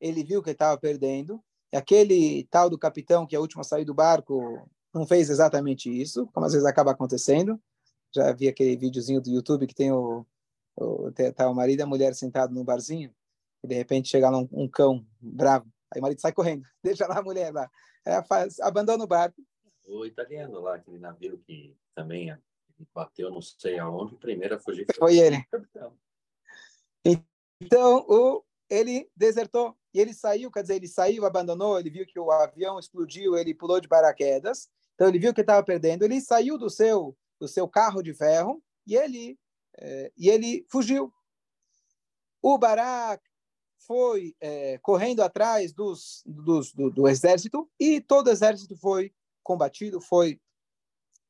Ele 0.01 0.21
viu 0.21 0.43
que 0.43 0.49
estava 0.49 0.77
perdendo, 0.77 1.41
aquele 1.73 2.43
tal 2.51 2.69
do 2.69 2.77
capitão 2.77 3.25
que 3.25 3.35
é 3.35 3.39
o 3.39 3.41
último 3.41 3.62
a 3.62 3.63
sair 3.63 3.85
do 3.85 3.93
barco 3.93 4.69
não 4.93 5.07
fez 5.07 5.29
exatamente 5.29 5.89
isso, 5.89 6.27
como 6.33 6.45
às 6.45 6.51
vezes 6.51 6.67
acaba 6.67 6.91
acontecendo. 6.91 7.62
Já 8.13 8.33
vi 8.33 8.49
aquele 8.49 8.75
videozinho 8.75 9.21
do 9.21 9.29
YouTube 9.29 9.67
que 9.67 9.75
tem 9.75 9.91
o, 9.91 10.25
o 10.75 11.12
tá 11.35 11.49
o 11.49 11.55
marido 11.55 11.79
e 11.79 11.83
a 11.83 11.88
mulher 11.88 12.13
sentado 12.15 12.53
no 12.53 12.63
barzinho 12.63 13.13
e 13.63 13.67
de 13.67 13.75
repente 13.75 14.09
chega 14.09 14.29
lá 14.29 14.38
um, 14.38 14.49
um 14.51 14.67
cão 14.67 15.05
bravo. 15.21 15.67
Aí 15.93 15.99
o 15.99 16.01
marido 16.01 16.19
sai 16.19 16.31
correndo, 16.31 16.63
deixa 16.83 17.07
lá 17.07 17.19
a 17.19 17.23
mulher 17.23 17.53
lá. 17.53 17.69
Ela 18.10 18.24
faz, 18.24 18.60
abandona 18.60 19.04
o 19.04 19.08
barco. 19.08 19.41
O 19.88 20.06
italiano 20.06 20.60
lá, 20.60 20.76
aquele 20.76 21.00
navio 21.00 21.38
que 21.39 21.76
também 21.95 22.36
bateu 22.93 23.30
não 23.32 23.41
sei 23.41 23.80
aonde, 23.80 24.15
primeiro 24.15 24.56
a 24.56 24.60
fugir 24.60 24.86
foi, 24.86 24.95
foi 24.95 25.17
ele. 25.17 25.43
Então, 27.62 28.06
o 28.08 28.43
ele 28.69 29.10
desertou. 29.15 29.76
E 29.93 30.00
ele 30.00 30.13
saiu, 30.13 30.52
quer 30.52 30.62
dizer, 30.62 30.76
ele 30.76 30.88
saiu, 30.88 31.26
abandonou, 31.26 31.80
ele 31.80 31.89
viu 31.89 32.06
que 32.06 32.19
o 32.19 32.32
avião 32.32 32.78
explodiu, 32.78 33.36
ele 33.36 33.56
pulou 33.56 33.82
de 33.82 33.88
paraquedas. 33.88 34.69
Então 34.93 35.08
ele 35.08 35.17
viu 35.17 35.34
que 35.34 35.41
estava 35.41 35.63
perdendo, 35.63 36.04
ele 36.04 36.22
saiu 36.22 36.58
do 36.58 36.69
seu 36.69 37.17
do 37.39 37.48
seu 37.48 37.69
carro 37.69 38.04
de 38.04 38.13
ferro 38.13 38.62
e 38.86 38.98
ele 38.98 39.39
é, 39.78 40.12
e 40.17 40.30
ele 40.30 40.65
fugiu. 40.69 41.12
O 42.41 42.58
Barak 42.58 43.24
foi 43.79 44.35
é, 44.39 44.77
correndo 44.79 45.21
atrás 45.21 45.73
dos, 45.73 46.23
dos 46.25 46.73
do, 46.73 46.89
do, 46.89 47.07
exército 47.07 47.69
e 47.79 48.01
todo 48.01 48.27
o 48.27 48.31
exército 48.31 48.75
foi 48.77 49.13
combatido, 49.43 49.99
foi 50.01 50.39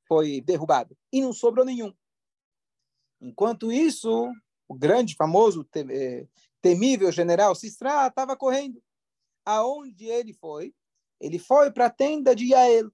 foi 0.08 0.42
derrubado 0.42 0.98
e 1.14 1.22
não 1.22 1.32
sobrou 1.32 1.64
nenhum. 1.64 1.94
Enquanto 3.22 3.72
isso, 3.72 4.32
o 4.68 4.74
grande, 4.74 5.16
famoso, 5.16 5.68
é, 5.76 6.28
temível 6.62 7.12
general 7.12 7.54
Sistra 7.54 8.08
estava 8.08 8.36
correndo. 8.36 8.82
Aonde 9.46 10.06
ele 10.06 10.34
foi? 10.34 10.74
Ele 11.20 11.38
foi 11.38 11.72
para 11.72 11.88
a 11.88 11.90
tenda 11.92 12.36
de 12.36 12.48
Yael, 12.48 12.92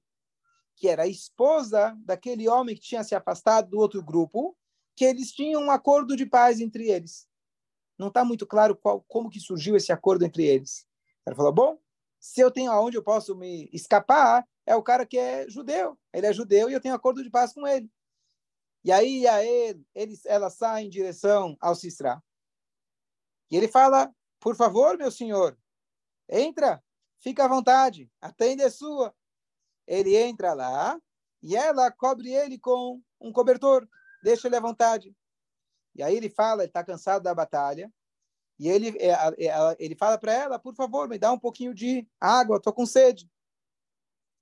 que 0.75 0.89
era 0.89 1.03
a 1.03 1.07
esposa 1.07 1.97
daquele 2.03 2.49
homem 2.49 2.75
que 2.75 2.81
tinha 2.81 3.03
se 3.03 3.15
afastado 3.15 3.69
do 3.69 3.79
outro 3.79 4.03
grupo, 4.03 4.57
que 4.95 5.05
eles 5.05 5.31
tinham 5.31 5.63
um 5.63 5.71
acordo 5.71 6.15
de 6.15 6.25
paz 6.25 6.59
entre 6.59 6.89
eles. 6.89 7.27
Não 7.97 8.07
está 8.09 8.23
muito 8.25 8.45
claro 8.45 8.75
qual, 8.75 9.03
como 9.07 9.29
que 9.29 9.39
surgiu 9.39 9.75
esse 9.75 9.91
acordo 9.91 10.25
entre 10.25 10.45
eles. 10.45 10.85
Ele 11.25 11.35
falou: 11.35 11.51
bom, 11.51 11.79
se 12.19 12.41
eu 12.41 12.51
tenho 12.51 12.71
aonde 12.71 12.97
eu 12.97 13.03
posso 13.03 13.35
me 13.35 13.69
escapar, 13.71 14.45
é 14.65 14.75
o 14.75 14.83
cara 14.83 15.05
que 15.05 15.17
é 15.17 15.49
judeu. 15.49 15.97
Ele 16.13 16.27
é 16.27 16.33
judeu 16.33 16.69
e 16.69 16.73
eu 16.73 16.81
tenho 16.81 16.95
acordo 16.95 17.23
de 17.23 17.29
paz 17.29 17.53
com 17.53 17.67
ele. 17.67 17.89
E 18.83 18.91
aí 18.91 19.27
a 19.27 19.43
ele, 19.43 19.85
eles, 19.95 20.25
ela 20.25 20.49
sai 20.49 20.83
em 20.83 20.89
direção 20.89 21.57
ao 21.59 21.75
Cisra. 21.75 22.23
E 23.49 23.57
ele 23.57 23.67
fala: 23.67 24.13
por 24.39 24.55
favor, 24.55 24.97
meu 24.97 25.11
senhor, 25.11 25.57
entra, 26.29 26.83
fica 27.19 27.45
à 27.45 27.47
vontade, 27.47 28.11
a 28.21 28.31
tenda 28.31 28.63
é 28.63 28.69
sua 28.69 29.15
ele 29.87 30.15
entra 30.15 30.53
lá 30.53 30.99
e 31.41 31.55
ela 31.55 31.91
cobre 31.91 32.33
ele 32.33 32.57
com 32.57 33.01
um 33.19 33.31
cobertor, 33.31 33.87
deixa 34.23 34.47
ele 34.47 34.55
à 34.55 34.59
vontade. 34.59 35.15
E 35.95 36.03
aí 36.03 36.15
ele 36.15 36.29
fala, 36.29 36.63
ele 36.63 36.69
está 36.69 36.83
cansado 36.83 37.23
da 37.23 37.33
batalha, 37.33 37.91
e 38.59 38.69
ele, 38.69 38.89
é, 38.99 39.11
é, 39.11 39.75
ele 39.79 39.95
fala 39.95 40.17
para 40.17 40.33
ela, 40.33 40.59
por 40.59 40.75
favor, 40.75 41.07
me 41.07 41.17
dá 41.17 41.31
um 41.31 41.39
pouquinho 41.39 41.73
de 41.73 42.07
água, 42.19 42.57
estou 42.57 42.73
com 42.73 42.85
sede. 42.85 43.29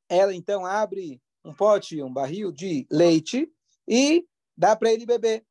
Ela 0.07 0.35
então 0.35 0.65
abre 0.65 1.21
um 1.43 1.53
pote, 1.53 2.01
um 2.01 2.13
barril 2.13 2.51
de 2.51 2.87
leite 2.91 3.51
e 3.87 4.27
dá 4.55 4.75
para 4.75 4.91
ele 4.91 5.05
beber. 5.05 5.45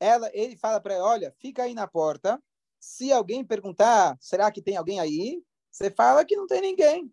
Ela, 0.00 0.30
ele 0.34 0.56
fala 0.56 0.80
para 0.80 0.94
ela, 0.94 1.06
olha, 1.06 1.34
fica 1.38 1.64
aí 1.64 1.74
na 1.74 1.86
porta. 1.86 2.42
Se 2.78 3.12
alguém 3.12 3.44
perguntar, 3.44 4.16
será 4.20 4.50
que 4.50 4.62
tem 4.62 4.76
alguém 4.76 5.00
aí? 5.00 5.42
Você 5.70 5.90
fala 5.90 6.24
que 6.24 6.36
não 6.36 6.46
tem 6.46 6.60
ninguém. 6.60 7.12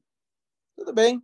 Tudo 0.75 0.93
bem. 0.93 1.23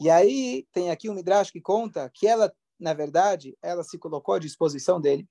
E 0.00 0.10
aí 0.10 0.66
tem 0.72 0.90
aqui 0.90 1.08
um 1.08 1.14
Midrash 1.14 1.50
que 1.50 1.60
conta 1.60 2.10
que 2.10 2.26
ela, 2.26 2.54
na 2.82 2.92
verdade, 2.92 3.56
ela 3.62 3.84
se 3.84 3.96
colocou 3.96 4.34
à 4.34 4.38
disposição 4.38 5.00
dele. 5.00 5.28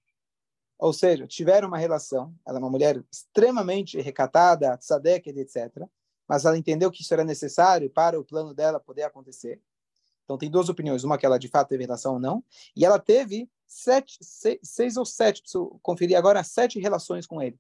Ou 0.80 0.94
seja, 0.94 1.28
tiveram 1.28 1.68
uma 1.68 1.78
relação. 1.78 2.34
Ela 2.48 2.58
é 2.58 2.60
uma 2.60 2.70
mulher 2.70 3.04
extremamente 3.12 4.00
recatada, 4.00 4.78
tzadek, 4.78 5.30
etc. 5.30 5.86
Mas 6.28 6.46
ela 6.46 6.58
entendeu 6.58 6.90
que 6.90 7.02
isso 7.02 7.14
era 7.14 7.24
necessário 7.24 7.90
para 7.90 8.20
o 8.20 8.24
plano 8.24 8.54
dela 8.54 8.80
poder 8.80 9.04
acontecer. 9.04 9.62
Então 10.24 10.38
tem 10.38 10.50
duas 10.50 10.70
opiniões. 10.70 11.04
Uma 11.04 11.18
que 11.18 11.26
ela 11.26 11.38
de 11.38 11.50
fato 11.50 11.68
teve 11.68 11.84
relação 11.84 12.14
ou 12.14 12.20
não. 12.20 12.44
E 12.76 12.86
ela 12.86 12.98
teve 12.98 13.50
sete, 13.68 14.18
seis, 14.22 14.60
seis 14.64 14.98
ou 14.98 15.06
sete, 15.06 15.42
preciso 15.42 15.78
conferir 15.84 16.18
agora, 16.18 16.44
sete 16.44 16.80
relações 16.80 17.28
com 17.28 17.42
ele. 17.42 17.60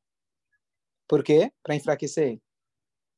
Por 1.08 1.24
quê? 1.24 1.52
Para 1.62 1.76
enfraquecer 1.76 2.28
ele. 2.28 2.42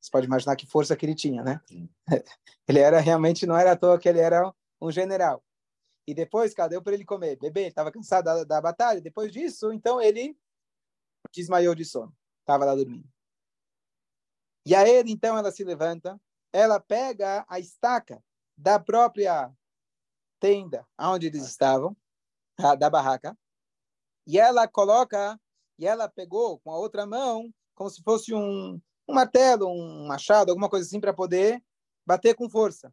Você 0.00 0.10
pode 0.10 0.26
imaginar 0.26 0.56
que 0.56 0.66
força 0.66 0.94
que 0.94 1.06
ele 1.06 1.14
tinha, 1.14 1.42
né? 1.42 1.60
Ele 2.68 2.78
era 2.78 3.00
realmente, 3.00 3.46
não 3.46 3.56
era 3.56 3.72
à 3.72 3.76
toa 3.76 3.98
que 3.98 4.06
ele 4.06 4.20
era 4.20 4.52
um 4.80 4.90
general. 4.90 5.42
E 6.06 6.14
depois, 6.14 6.52
cara, 6.52 6.68
deu 6.68 6.82
para 6.82 6.94
ele 6.94 7.04
comer. 7.04 7.36
Bebê, 7.36 7.60
ele 7.60 7.68
estava 7.68 7.90
cansado 7.90 8.24
da, 8.24 8.44
da 8.44 8.60
batalha. 8.60 9.00
Depois 9.00 9.32
disso, 9.32 9.72
então 9.72 10.00
ele 10.00 10.36
desmaiou 11.32 11.74
de 11.74 11.84
sono. 11.84 12.14
Estava 12.40 12.64
lá 12.64 12.74
dormindo. 12.74 13.08
E 14.66 14.74
a 14.74 14.88
ele, 14.88 15.10
então, 15.10 15.36
ela 15.36 15.50
se 15.50 15.62
levanta, 15.64 16.20
ela 16.52 16.80
pega 16.80 17.44
a 17.48 17.58
estaca 17.58 18.22
da 18.56 18.78
própria 18.78 19.52
tenda 20.40 20.86
onde 20.98 21.26
eles 21.26 21.44
estavam, 21.44 21.96
da 22.78 22.88
barraca, 22.88 23.36
e 24.26 24.38
ela 24.38 24.66
coloca, 24.68 25.38
e 25.78 25.86
ela 25.86 26.08
pegou 26.08 26.58
com 26.60 26.70
a 26.70 26.78
outra 26.78 27.04
mão, 27.04 27.52
como 27.74 27.90
se 27.90 28.02
fosse 28.02 28.32
um, 28.32 28.80
um 29.08 29.14
martelo, 29.14 29.68
um 29.68 30.06
machado, 30.06 30.50
alguma 30.50 30.68
coisa 30.68 30.86
assim 30.86 31.00
para 31.00 31.12
poder 31.12 31.62
bater 32.06 32.34
com 32.34 32.48
força. 32.48 32.88
O 32.88 32.92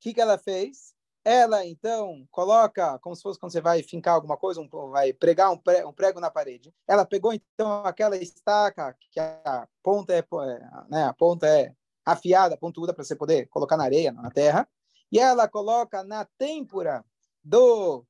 que, 0.00 0.14
que 0.14 0.20
ela 0.20 0.38
fez? 0.38 0.94
Ela, 1.24 1.66
então, 1.66 2.26
coloca, 2.30 2.98
como 3.00 3.14
se 3.14 3.22
fosse 3.22 3.38
quando 3.38 3.52
você 3.52 3.60
vai 3.60 3.82
fincar 3.82 4.14
alguma 4.14 4.38
coisa, 4.38 4.60
um, 4.60 4.68
vai 4.90 5.12
pregar 5.12 5.50
um 5.50 5.58
prego, 5.58 5.90
um 5.90 5.92
prego, 5.92 6.18
na 6.18 6.30
parede. 6.30 6.74
Ela 6.88 7.04
pegou, 7.04 7.32
então, 7.32 7.84
aquela 7.84 8.16
estaca, 8.16 8.96
que 9.10 9.20
a 9.20 9.68
ponta 9.82 10.14
é, 10.14 10.18
é 10.18 10.60
né, 10.88 11.04
a 11.04 11.12
ponta 11.12 11.46
é 11.46 11.74
afiada, 12.04 12.56
pontuda, 12.56 12.94
para 12.94 13.04
você 13.04 13.14
poder 13.14 13.46
colocar 13.48 13.76
na 13.76 13.84
areia, 13.84 14.12
na 14.12 14.30
terra, 14.30 14.66
e 15.12 15.18
ela 15.18 15.46
coloca 15.46 16.02
na 16.02 16.24
têmpora 16.38 17.04
do, 17.44 18.04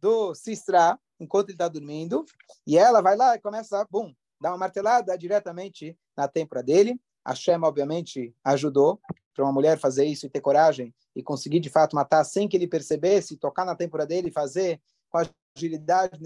do 0.00 0.32
Sistra, 0.34 0.98
enquanto 1.18 1.48
ele 1.48 1.54
está 1.54 1.66
dormindo, 1.66 2.24
e 2.64 2.78
ela 2.78 3.00
vai 3.00 3.16
lá 3.16 3.34
e 3.34 3.40
começa, 3.40 3.84
bum, 3.90 4.14
dá 4.40 4.50
uma 4.50 4.58
martelada 4.58 5.18
diretamente 5.18 5.98
na 6.16 6.28
têmpora 6.28 6.62
dele. 6.62 7.00
A 7.24 7.34
Shema, 7.34 7.66
obviamente, 7.66 8.32
ajudou 8.44 9.00
para 9.38 9.44
uma 9.44 9.52
mulher 9.52 9.78
fazer 9.78 10.04
isso 10.04 10.26
e 10.26 10.28
ter 10.28 10.40
coragem 10.40 10.92
e 11.14 11.22
conseguir, 11.22 11.60
de 11.60 11.70
fato, 11.70 11.94
matar 11.94 12.24
sem 12.24 12.48
que 12.48 12.56
ele 12.56 12.66
percebesse, 12.66 13.36
tocar 13.36 13.64
na 13.64 13.76
têmpora 13.76 14.04
dele 14.04 14.30
e 14.30 14.32
fazer 14.32 14.82
com 15.08 15.18
a 15.18 15.30
agilidade 15.56 16.18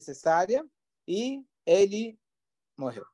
necessária. 0.00 0.66
E 1.06 1.44
ele 1.64 2.18
morreu. 2.76 3.06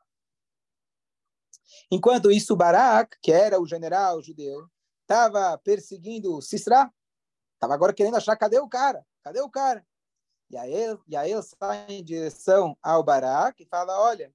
Enquanto 1.90 2.30
isso, 2.30 2.56
Barak, 2.56 3.18
que 3.20 3.30
era 3.30 3.60
o 3.60 3.66
general 3.66 4.22
judeu, 4.22 4.66
estava 5.02 5.58
perseguindo 5.58 6.40
Sisra, 6.40 6.90
estava 7.56 7.74
agora 7.74 7.92
querendo 7.92 8.16
achar 8.16 8.36
cadê 8.36 8.58
o 8.58 8.68
cara? 8.68 9.06
Cadê 9.22 9.42
o 9.42 9.50
cara? 9.50 9.86
E 10.48 10.56
aí, 10.56 10.72
e 11.06 11.14
aí 11.14 11.32
ele 11.32 11.42
sai 11.42 11.86
em 11.90 12.02
direção 12.02 12.74
ao 12.82 13.02
Barak 13.02 13.62
e 13.62 13.66
fala: 13.66 14.00
Olha, 14.00 14.32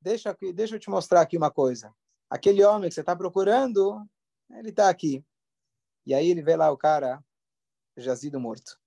deixa, 0.00 0.36
deixa 0.52 0.74
eu 0.74 0.80
te 0.80 0.90
mostrar 0.90 1.20
aqui 1.20 1.36
uma 1.36 1.50
coisa. 1.50 1.94
Aquele 2.30 2.62
homem 2.64 2.88
que 2.88 2.94
você 2.94 3.00
está 3.00 3.16
procurando, 3.16 4.06
ele 4.50 4.70
está 4.70 4.88
aqui. 4.88 5.24
E 6.06 6.14
aí 6.14 6.30
ele 6.30 6.42
vê 6.42 6.54
lá 6.54 6.70
o 6.70 6.78
cara 6.78 7.22
jazido 7.96 8.38
morto. 8.38 8.78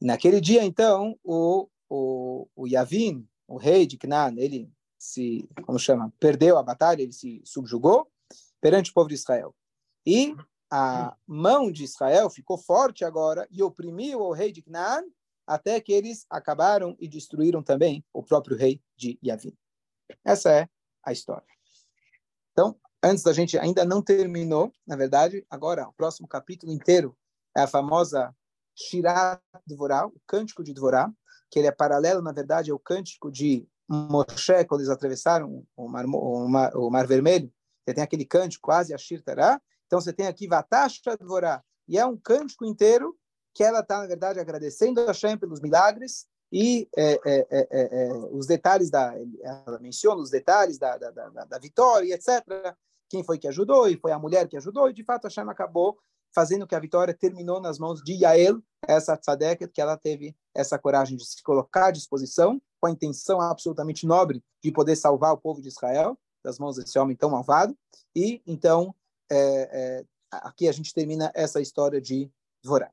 Naquele 0.00 0.40
dia, 0.40 0.62
então, 0.62 1.18
o, 1.24 1.68
o, 1.88 2.46
o 2.54 2.66
Yavin, 2.68 3.26
o 3.48 3.56
rei 3.56 3.86
de 3.86 3.96
Canaan, 3.96 4.34
ele 4.36 4.70
se, 4.98 5.48
como 5.64 5.78
chama, 5.78 6.12
perdeu 6.20 6.58
a 6.58 6.62
batalha, 6.62 7.02
ele 7.02 7.12
se 7.12 7.40
subjugou 7.44 8.10
perante 8.60 8.90
o 8.90 8.94
povo 8.94 9.08
de 9.08 9.14
Israel. 9.14 9.54
E 10.06 10.36
a 10.70 11.16
mão 11.26 11.72
de 11.72 11.84
Israel 11.84 12.28
ficou 12.28 12.58
forte 12.58 13.04
agora 13.04 13.48
e 13.50 13.62
oprimiu 13.62 14.20
o 14.20 14.32
rei 14.32 14.52
de 14.52 14.62
Canaã 14.62 15.02
até 15.46 15.80
que 15.80 15.92
eles 15.92 16.26
acabaram 16.28 16.94
e 17.00 17.08
destruíram 17.08 17.62
também 17.62 18.04
o 18.12 18.22
próprio 18.22 18.56
rei 18.56 18.82
de 18.94 19.18
Yavin. 19.24 19.56
Essa 20.22 20.52
é 20.52 20.68
a 21.02 21.10
história. 21.10 21.57
Então, 22.58 22.74
antes 23.00 23.22
da 23.22 23.32
gente 23.32 23.56
ainda 23.56 23.84
não 23.84 24.02
terminou, 24.02 24.72
na 24.84 24.96
verdade, 24.96 25.46
agora 25.48 25.86
o 25.86 25.92
próximo 25.92 26.26
capítulo 26.26 26.72
inteiro 26.72 27.16
é 27.56 27.60
a 27.60 27.68
famosa 27.68 28.34
Shirat 28.74 29.40
Dvorá, 29.64 30.08
o 30.08 30.20
Cântico 30.26 30.64
de 30.64 30.74
Dvorá, 30.74 31.08
que 31.48 31.60
ele 31.60 31.68
é 31.68 31.70
paralelo, 31.70 32.20
na 32.20 32.32
verdade, 32.32 32.72
ao 32.72 32.78
Cântico 32.80 33.30
de 33.30 33.64
Moshe, 33.88 34.64
quando 34.66 34.80
eles 34.80 34.90
atravessaram 34.90 35.64
o 35.76 35.88
Mar, 35.88 36.04
o 36.04 36.48
Mar, 36.48 36.76
o 36.76 36.90
Mar 36.90 37.06
Vermelho. 37.06 37.48
Você 37.84 37.94
tem 37.94 38.02
aquele 38.02 38.24
cântico, 38.24 38.66
quase 38.66 38.92
a 38.92 38.98
Shirtará, 38.98 39.62
então 39.86 40.00
você 40.00 40.12
tem 40.12 40.26
aqui 40.26 40.48
Vatasha 40.48 41.16
Dvorá, 41.16 41.62
e 41.86 41.96
é 41.96 42.04
um 42.04 42.16
cântico 42.16 42.64
inteiro 42.64 43.16
que 43.54 43.62
ela 43.62 43.80
está, 43.80 44.00
na 44.00 44.08
verdade, 44.08 44.40
agradecendo 44.40 45.00
a 45.02 45.06
Hashem 45.06 45.38
pelos 45.38 45.60
milagres 45.60 46.26
e 46.50 46.88
é, 46.96 47.12
é, 47.12 47.46
é, 47.50 47.68
é, 47.70 48.08
é 48.08 48.12
os 48.30 48.46
detalhes 48.46 48.90
da. 48.90 49.14
Ela 49.42 49.78
menciona 49.80 50.20
os 50.20 50.30
detalhes 50.30 50.78
da, 50.78 50.96
da, 50.96 51.10
da, 51.10 51.44
da, 51.44 51.58
vitória, 51.58 52.14
etc. 52.14 52.42
Quem 53.08 53.22
foi 53.22 53.38
que 53.38 53.48
ajudou, 53.48 53.88
e 53.88 53.96
foi 53.96 54.12
a 54.12 54.18
mulher 54.18 54.48
que 54.48 54.56
ajudou, 54.56 54.88
e 54.88 54.92
de 54.92 55.04
fato 55.04 55.26
a 55.26 55.28
Hashem 55.28 55.48
acabou 55.48 55.98
fazendo 56.34 56.66
que 56.66 56.74
a 56.74 56.80
vitória 56.80 57.14
terminou 57.14 57.60
nas 57.60 57.78
mãos 57.78 58.02
de 58.02 58.12
Yael, 58.14 58.62
essa 58.86 59.16
tzadek, 59.16 59.66
que 59.68 59.80
ela 59.80 59.96
teve 59.96 60.36
essa 60.54 60.78
coragem 60.78 61.16
de 61.16 61.24
se 61.24 61.42
colocar 61.42 61.86
à 61.86 61.90
disposição, 61.90 62.60
com 62.80 62.86
a 62.86 62.90
intenção 62.90 63.40
absolutamente 63.40 64.06
nobre 64.06 64.42
de 64.62 64.70
poder 64.70 64.96
salvar 64.96 65.32
o 65.32 65.38
povo 65.38 65.60
de 65.60 65.68
Israel 65.68 66.18
das 66.44 66.58
mãos 66.58 66.76
desse 66.76 66.98
homem 66.98 67.16
tão 67.16 67.30
malvado, 67.30 67.76
e 68.14 68.40
então 68.46 68.94
é, 69.30 69.98
é, 70.00 70.04
aqui 70.30 70.68
a 70.68 70.72
gente 70.72 70.94
termina 70.94 71.30
essa 71.34 71.60
história 71.60 72.00
de 72.00 72.30
Dvorá. 72.62 72.90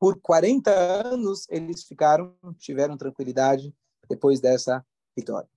Por 0.00 0.18
40 0.18 0.70
anos 0.70 1.46
eles 1.50 1.84
ficaram, 1.84 2.34
tiveram 2.56 2.96
tranquilidade 2.96 3.76
depois 4.08 4.40
dessa 4.40 4.84
vitória. 5.14 5.48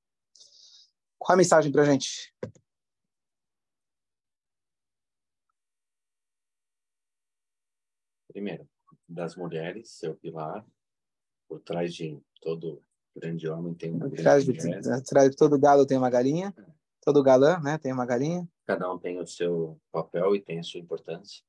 Qual 1.18 1.34
a 1.34 1.38
mensagem 1.38 1.72
para 1.72 1.84
a 1.84 1.86
gente? 1.86 2.36
Primeiro, 8.28 8.68
das 9.08 9.38
mulheres, 9.38 9.92
seu 9.92 10.14
pilar, 10.16 10.66
por 11.48 11.62
trás 11.62 11.94
de 11.94 12.22
todo 12.42 12.84
grande 13.16 13.48
homem 13.48 13.74
tem 13.74 13.92
uma 13.92 14.10
grande 14.10 14.52
mulher. 14.52 14.82
Atrás 14.92 15.30
de 15.30 15.38
todo 15.38 15.58
galo 15.58 15.86
tem 15.86 15.98
uma 15.98 16.10
galinha, 16.10 16.54
é. 16.58 16.66
todo 17.02 17.24
galã 17.24 17.62
né, 17.62 17.78
tem 17.78 17.94
uma 17.94 18.06
galinha. 18.06 18.46
Cada 18.66 18.92
um 18.92 19.00
tem 19.00 19.22
o 19.22 19.26
seu 19.26 19.80
papel 19.90 20.36
e 20.36 20.42
tem 20.42 20.60
a 20.60 20.64
sua 20.64 20.82
importância. 20.82 21.42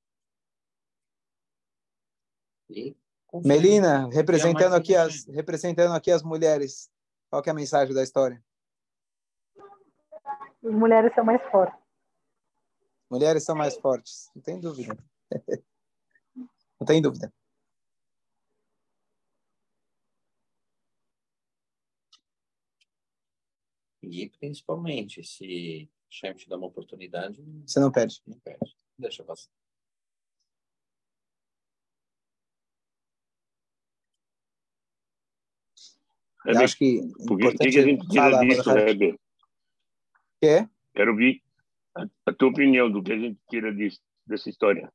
E 2.74 2.96
Melina, 3.44 4.08
representando 4.12 4.74
aqui 4.74 4.96
as 4.96 5.24
representando 5.26 5.94
aqui 5.94 6.10
as 6.10 6.22
mulheres. 6.22 6.90
Qual 7.30 7.42
é 7.44 7.50
a 7.50 7.54
mensagem 7.54 7.94
da 7.94 8.02
história? 8.02 8.42
As 10.64 10.72
mulheres 10.72 11.14
são 11.14 11.24
mais 11.24 11.42
fortes. 11.50 11.78
Mulheres 13.10 13.44
são 13.44 13.54
mais 13.54 13.76
fortes, 13.76 14.30
não 14.34 14.42
tem 14.42 14.60
dúvida. 14.60 14.96
não 16.34 16.86
tem 16.86 17.00
dúvida. 17.00 17.32
E 24.02 24.28
principalmente, 24.38 25.24
se 25.24 25.88
o 26.08 26.12
chefe 26.12 26.40
te 26.40 26.48
dá 26.48 26.56
uma 26.56 26.66
oportunidade, 26.66 27.42
você 27.66 27.80
não 27.80 27.90
perde. 27.90 28.20
Não 28.26 28.38
perde. 28.40 28.76
Deixa 28.98 29.24
passar. 29.24 29.50
Eu 36.44 36.58
acho 36.58 36.76
que. 36.76 37.00
Por 37.26 37.38
que, 37.38 37.52
que 37.70 37.78
a 37.78 37.82
gente 37.82 38.06
tira 38.08 38.38
disso, 38.40 38.70
Heber? 38.70 39.18
Quê? 40.40 40.68
Quero 40.94 41.12
ouvir 41.12 41.42
a, 41.96 42.04
a, 42.26 42.32
tua 42.32 42.48
opinião 42.48 42.90
do 42.90 43.02
que 43.02 43.12
a 43.12 43.18
gente 43.18 43.38
tira 43.48 43.74
disso, 43.74 44.00
dessa 44.26 44.50
história. 44.50 44.92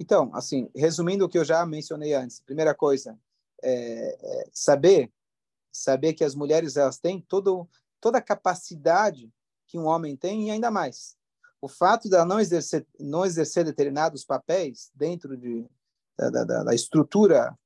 Então, 0.00 0.30
assim, 0.34 0.70
resumindo 0.74 1.24
o 1.24 1.28
que 1.28 1.38
eu 1.38 1.44
já 1.44 1.64
mencionei 1.66 2.14
antes, 2.14 2.40
primeira 2.40 2.74
coisa, 2.74 3.18
é, 3.62 4.42
é 4.42 4.48
saber 4.52 5.10
saber 5.72 6.12
que 6.12 6.22
as 6.22 6.36
mulheres 6.36 6.76
elas 6.76 6.98
têm 6.98 7.20
todo, 7.20 7.68
toda 8.00 8.18
a 8.18 8.22
capacidade 8.22 9.28
que 9.66 9.76
um 9.76 9.86
homem 9.86 10.16
tem 10.16 10.46
e 10.46 10.50
ainda 10.50 10.70
mais. 10.70 11.16
O 11.60 11.68
fato 11.68 12.08
de 12.08 12.14
ela 12.14 12.24
não 12.24 12.38
exercer, 12.38 12.86
não 13.00 13.24
exercer 13.24 13.64
determinados 13.64 14.24
papéis 14.24 14.90
dentro 14.94 15.36
de, 15.36 15.66
da, 16.16 16.30
da, 16.30 16.62
da 16.62 16.74
estrutura, 16.74 17.58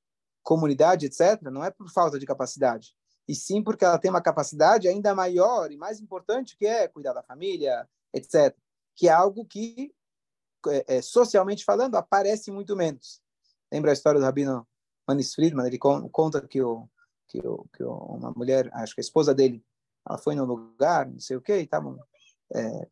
comunidade, 0.42 1.04
etc., 1.04 1.42
não 1.50 1.62
é 1.62 1.70
por 1.70 1.90
falta 1.90 2.18
de 2.18 2.24
capacidade 2.24 2.94
e 3.28 3.34
sim 3.34 3.62
porque 3.62 3.84
ela 3.84 3.98
tem 3.98 4.10
uma 4.10 4.22
capacidade 4.22 4.88
ainda 4.88 5.14
maior 5.14 5.70
e 5.70 5.76
mais 5.76 6.00
importante, 6.00 6.56
que 6.56 6.66
é 6.66 6.88
cuidar 6.88 7.12
da 7.12 7.22
família, 7.22 7.86
etc. 8.14 8.56
Que 8.96 9.08
é 9.08 9.12
algo 9.12 9.44
que, 9.44 9.94
é, 10.68 10.96
é, 10.96 11.02
socialmente 11.02 11.62
falando, 11.62 11.96
aparece 11.96 12.50
muito 12.50 12.74
menos. 12.74 13.20
Lembra 13.70 13.90
a 13.90 13.92
história 13.92 14.18
do 14.18 14.24
Rabino 14.24 14.66
Manis 15.06 15.34
Friedman? 15.34 15.66
Ele 15.66 15.78
conta 15.78 16.40
que, 16.40 16.62
o, 16.62 16.88
que, 17.28 17.46
o, 17.46 17.66
que 17.74 17.84
uma 17.84 18.32
mulher, 18.32 18.70
acho 18.72 18.94
que 18.94 19.00
a 19.00 19.02
esposa 19.02 19.34
dele, 19.34 19.62
ela 20.08 20.16
foi 20.16 20.34
num 20.34 20.44
lugar, 20.44 21.06
não 21.06 21.20
sei 21.20 21.36
o 21.36 21.42
quê, 21.42 21.58
e 21.58 21.66
tava, 21.66 21.98
é, 22.54 22.88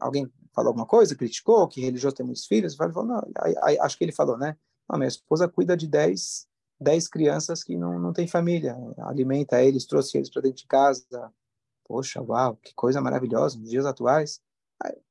alguém 0.00 0.32
falou 0.54 0.68
alguma 0.68 0.86
coisa, 0.86 1.16
criticou, 1.16 1.66
que 1.66 1.80
religioso 1.80 2.14
tem 2.14 2.24
muitos 2.24 2.46
filhos, 2.46 2.76
falou, 2.76 3.04
não, 3.04 3.28
aí, 3.40 3.54
aí, 3.60 3.78
acho 3.80 3.98
que 3.98 4.04
ele 4.04 4.12
falou, 4.12 4.38
né? 4.38 4.56
Não, 4.88 4.98
minha 4.98 5.08
esposa 5.08 5.48
cuida 5.48 5.76
de 5.76 5.88
dez 5.88 6.46
dez 6.80 7.08
crianças 7.08 7.62
que 7.62 7.76
não, 7.76 7.98
não 7.98 8.12
têm 8.12 8.26
família, 8.26 8.76
alimenta 8.98 9.62
eles, 9.62 9.86
trouxe 9.86 10.18
eles 10.18 10.30
para 10.30 10.42
dentro 10.42 10.58
de 10.58 10.66
casa. 10.66 11.32
Poxa, 11.84 12.20
uau, 12.22 12.56
que 12.56 12.74
coisa 12.74 13.00
maravilhosa 13.00 13.58
nos 13.58 13.70
dias 13.70 13.86
atuais. 13.86 14.40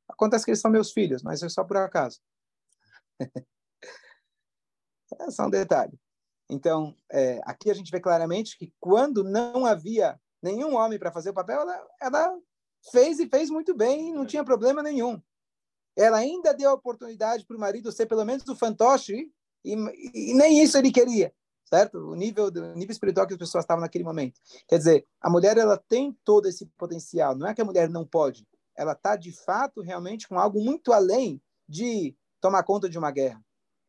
Acontece 0.08 0.46
que 0.46 0.52
eles 0.52 0.62
são 0.62 0.72
meus 0.72 0.92
filhos, 0.92 1.24
mas 1.24 1.42
é 1.42 1.50
só 1.50 1.64
por 1.64 1.78
acaso. 1.78 2.20
é 5.20 5.32
só 5.32 5.46
um 5.46 5.50
detalhe. 5.50 5.98
Então, 6.50 6.96
é, 7.12 7.40
aqui 7.46 7.72
a 7.72 7.74
gente 7.74 7.92
vê 7.92 8.00
claramente 8.00 8.58
que 8.58 8.74
quando 8.80 9.24
não 9.24 9.66
havia 9.66 10.20
nenhum 10.42 10.76
homem 10.76 11.00
para 11.00 11.12
fazer 11.12 11.30
o 11.30 11.34
papel, 11.34 11.62
ela, 11.62 11.88
ela 12.02 12.40
fez 12.92 13.20
e 13.20 13.28
fez 13.30 13.50
muito 13.50 13.74
bem, 13.74 14.14
não 14.14 14.26
tinha 14.26 14.44
problema 14.44 14.84
nenhum. 14.84 15.22
Ela 15.96 16.18
ainda 16.18 16.54
deu 16.54 16.72
a 16.72 16.74
oportunidade 16.74 17.46
para 17.46 17.56
o 17.56 17.60
marido 17.60 17.92
ser 17.92 18.08
pelo 18.08 18.26
menos 18.26 18.48
o 18.48 18.56
fantoche, 18.56 19.32
e, 19.64 19.74
e, 20.14 20.34
nem 20.34 20.62
isso 20.62 20.78
ele 20.78 20.92
queria 20.92 21.34
certo? 21.74 21.98
O 21.98 22.14
nível, 22.14 22.52
do, 22.52 22.76
nível 22.76 22.92
espiritual 22.92 23.26
que 23.26 23.34
as 23.34 23.40
pessoas 23.40 23.64
estavam 23.64 23.82
naquele 23.82 24.04
momento. 24.04 24.40
Quer 24.68 24.78
dizer, 24.78 25.08
a 25.20 25.28
mulher 25.28 25.58
ela 25.58 25.76
tem 25.76 26.16
todo 26.24 26.48
esse 26.48 26.68
potencial. 26.78 27.36
Não 27.36 27.48
é 27.48 27.54
que 27.56 27.62
a 27.62 27.66
mulher 27.66 27.90
não 27.90 28.06
pode. 28.06 28.48
Ela 28.76 28.92
está 28.92 29.16
de 29.16 29.32
fato 29.32 29.82
realmente 29.82 30.28
com 30.28 30.38
algo 30.38 30.64
muito 30.64 30.94
além 30.94 31.42
de 31.68 32.16
tomar 32.40 32.62
conta 32.62 32.88
de 32.88 32.96
uma 32.96 33.10
guerra. 33.10 33.44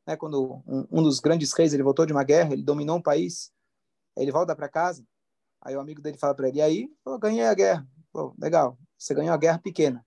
Né? 0.06 0.16
Quando 0.16 0.62
um, 0.66 0.86
um 0.90 1.02
dos 1.02 1.20
grandes 1.20 1.52
reis 1.52 1.74
ele 1.74 1.82
voltou 1.82 2.06
de 2.06 2.12
uma 2.14 2.24
guerra, 2.24 2.54
ele 2.54 2.62
dominou 2.62 2.96
um 2.96 3.02
país, 3.02 3.52
ele 4.16 4.32
volta 4.32 4.56
para 4.56 4.68
casa. 4.68 5.06
Aí 5.60 5.76
o 5.76 5.80
amigo 5.80 6.00
dele 6.00 6.16
fala 6.16 6.34
para 6.34 6.48
ele: 6.48 6.58
e 6.58 6.62
aí, 6.62 6.90
eu 7.04 7.18
ganhei 7.18 7.44
a 7.44 7.52
guerra. 7.52 7.86
Pô, 8.10 8.34
legal. 8.38 8.78
Você 8.96 9.14
ganhou 9.14 9.34
a 9.34 9.38
guerra 9.38 9.58
pequena. 9.58 10.04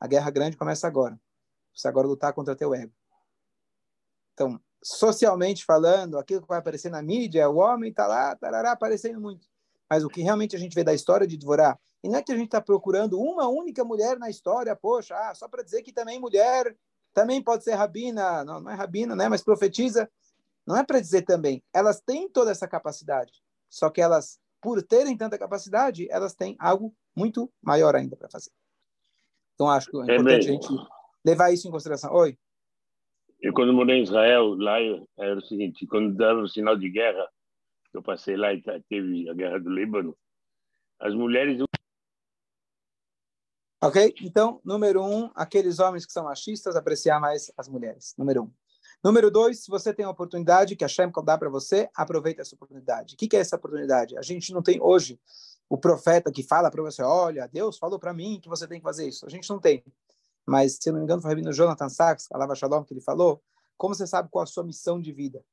A 0.00 0.06
guerra 0.06 0.30
grande 0.30 0.56
começa 0.56 0.86
agora. 0.86 1.20
Você 1.74 1.88
agora 1.88 2.06
lutar 2.06 2.32
contra 2.32 2.56
teu 2.56 2.74
ego. 2.74 2.92
Então, 4.32 4.58
socialmente 4.82 5.64
falando, 5.64 6.18
aquilo 6.18 6.42
que 6.42 6.48
vai 6.48 6.58
aparecer 6.58 6.90
na 6.90 7.02
mídia, 7.02 7.48
o 7.48 7.56
homem 7.56 7.90
está 7.90 8.06
lá, 8.06 8.34
tarará, 8.36 8.72
aparecendo 8.72 9.20
muito. 9.20 9.46
Mas 9.90 10.04
o 10.04 10.08
que 10.08 10.22
realmente 10.22 10.54
a 10.54 10.58
gente 10.58 10.74
vê 10.74 10.84
da 10.84 10.94
história 10.94 11.26
de 11.26 11.36
Dvorá, 11.36 11.78
e 12.02 12.08
não 12.08 12.18
é 12.18 12.22
que 12.22 12.32
a 12.32 12.36
gente 12.36 12.46
está 12.46 12.60
procurando 12.60 13.20
uma 13.20 13.48
única 13.48 13.84
mulher 13.84 14.18
na 14.18 14.30
história, 14.30 14.74
poxa, 14.76 15.16
ah, 15.16 15.34
só 15.34 15.48
para 15.48 15.62
dizer 15.62 15.82
que 15.82 15.92
também 15.92 16.20
mulher 16.20 16.76
também 17.12 17.42
pode 17.42 17.64
ser 17.64 17.74
rabina, 17.74 18.44
não, 18.44 18.60
não 18.60 18.70
é 18.70 18.74
rabina, 18.74 19.16
né, 19.16 19.28
mas 19.28 19.42
profetiza. 19.42 20.08
Não 20.64 20.76
é 20.76 20.84
para 20.84 21.00
dizer 21.00 21.22
também. 21.22 21.62
Elas 21.72 22.00
têm 22.00 22.28
toda 22.28 22.50
essa 22.50 22.68
capacidade, 22.68 23.32
só 23.68 23.90
que 23.90 24.00
elas, 24.00 24.38
por 24.60 24.82
terem 24.82 25.16
tanta 25.16 25.38
capacidade, 25.38 26.06
elas 26.10 26.34
têm 26.34 26.54
algo 26.60 26.94
muito 27.16 27.50
maior 27.60 27.96
ainda 27.96 28.16
para 28.16 28.28
fazer. 28.30 28.50
Então, 29.54 29.68
acho 29.68 29.90
que 29.90 29.96
é 29.96 30.00
importante 30.00 30.48
a 30.48 30.52
gente 30.52 30.68
levar 31.24 31.50
isso 31.52 31.66
em 31.66 31.70
consideração. 31.70 32.12
Oi. 32.12 32.38
Eu, 33.40 33.52
quando 33.52 33.72
morei 33.72 34.00
em 34.00 34.02
Israel, 34.02 34.54
lá 34.56 34.78
era 35.16 35.38
o 35.38 35.44
seguinte: 35.46 35.86
quando 35.86 36.16
dava 36.16 36.40
o 36.40 36.48
sinal 36.48 36.76
de 36.76 36.90
guerra, 36.90 37.28
eu 37.92 38.02
passei 38.02 38.36
lá 38.36 38.52
e 38.52 38.62
teve 38.88 39.28
a 39.28 39.34
guerra 39.34 39.58
do 39.60 39.70
Líbano, 39.70 40.16
as 40.98 41.14
mulheres. 41.14 41.62
Ok? 43.80 44.14
Então, 44.22 44.60
número 44.64 45.04
um, 45.04 45.30
aqueles 45.36 45.78
homens 45.78 46.04
que 46.04 46.12
são 46.12 46.24
machistas, 46.24 46.74
apreciar 46.74 47.20
mais 47.20 47.52
as 47.56 47.68
mulheres. 47.68 48.14
Número 48.18 48.42
um. 48.42 48.52
Número 49.04 49.30
dois, 49.30 49.62
se 49.62 49.70
você 49.70 49.94
tem 49.94 50.04
a 50.04 50.10
oportunidade 50.10 50.74
que 50.74 50.84
a 50.84 50.88
Shem 50.88 51.12
dá 51.24 51.38
para 51.38 51.48
você, 51.48 51.88
aproveite 51.94 52.40
essa 52.40 52.56
oportunidade. 52.56 53.14
O 53.14 53.16
que, 53.16 53.28
que 53.28 53.36
é 53.36 53.40
essa 53.40 53.54
oportunidade? 53.54 54.18
A 54.18 54.22
gente 54.22 54.52
não 54.52 54.60
tem 54.60 54.80
hoje 54.80 55.20
o 55.68 55.78
profeta 55.78 56.32
que 56.32 56.42
fala 56.42 56.70
para 56.70 56.82
você: 56.82 57.02
olha, 57.02 57.48
Deus 57.52 57.78
falou 57.78 58.00
para 58.00 58.12
mim 58.12 58.40
que 58.40 58.48
você 58.48 58.66
tem 58.66 58.80
que 58.80 58.84
fazer 58.84 59.06
isso. 59.06 59.24
A 59.24 59.28
gente 59.28 59.48
não 59.48 59.60
tem 59.60 59.84
mas 60.48 60.78
se 60.80 60.90
não 60.90 60.98
me 60.98 61.04
engano 61.04 61.20
foi 61.20 61.30
o 61.30 61.32
Rabino 61.32 61.52
Jonathan 61.52 61.90
Sachs, 61.90 62.26
Alava 62.32 62.54
Shalom, 62.54 62.82
que 62.82 62.94
ele 62.94 63.02
falou, 63.02 63.42
como 63.76 63.94
você 63.94 64.06
sabe 64.06 64.30
qual 64.30 64.42
a 64.42 64.46
sua 64.46 64.64
missão 64.64 64.98
de 64.98 65.12
vida? 65.12 65.44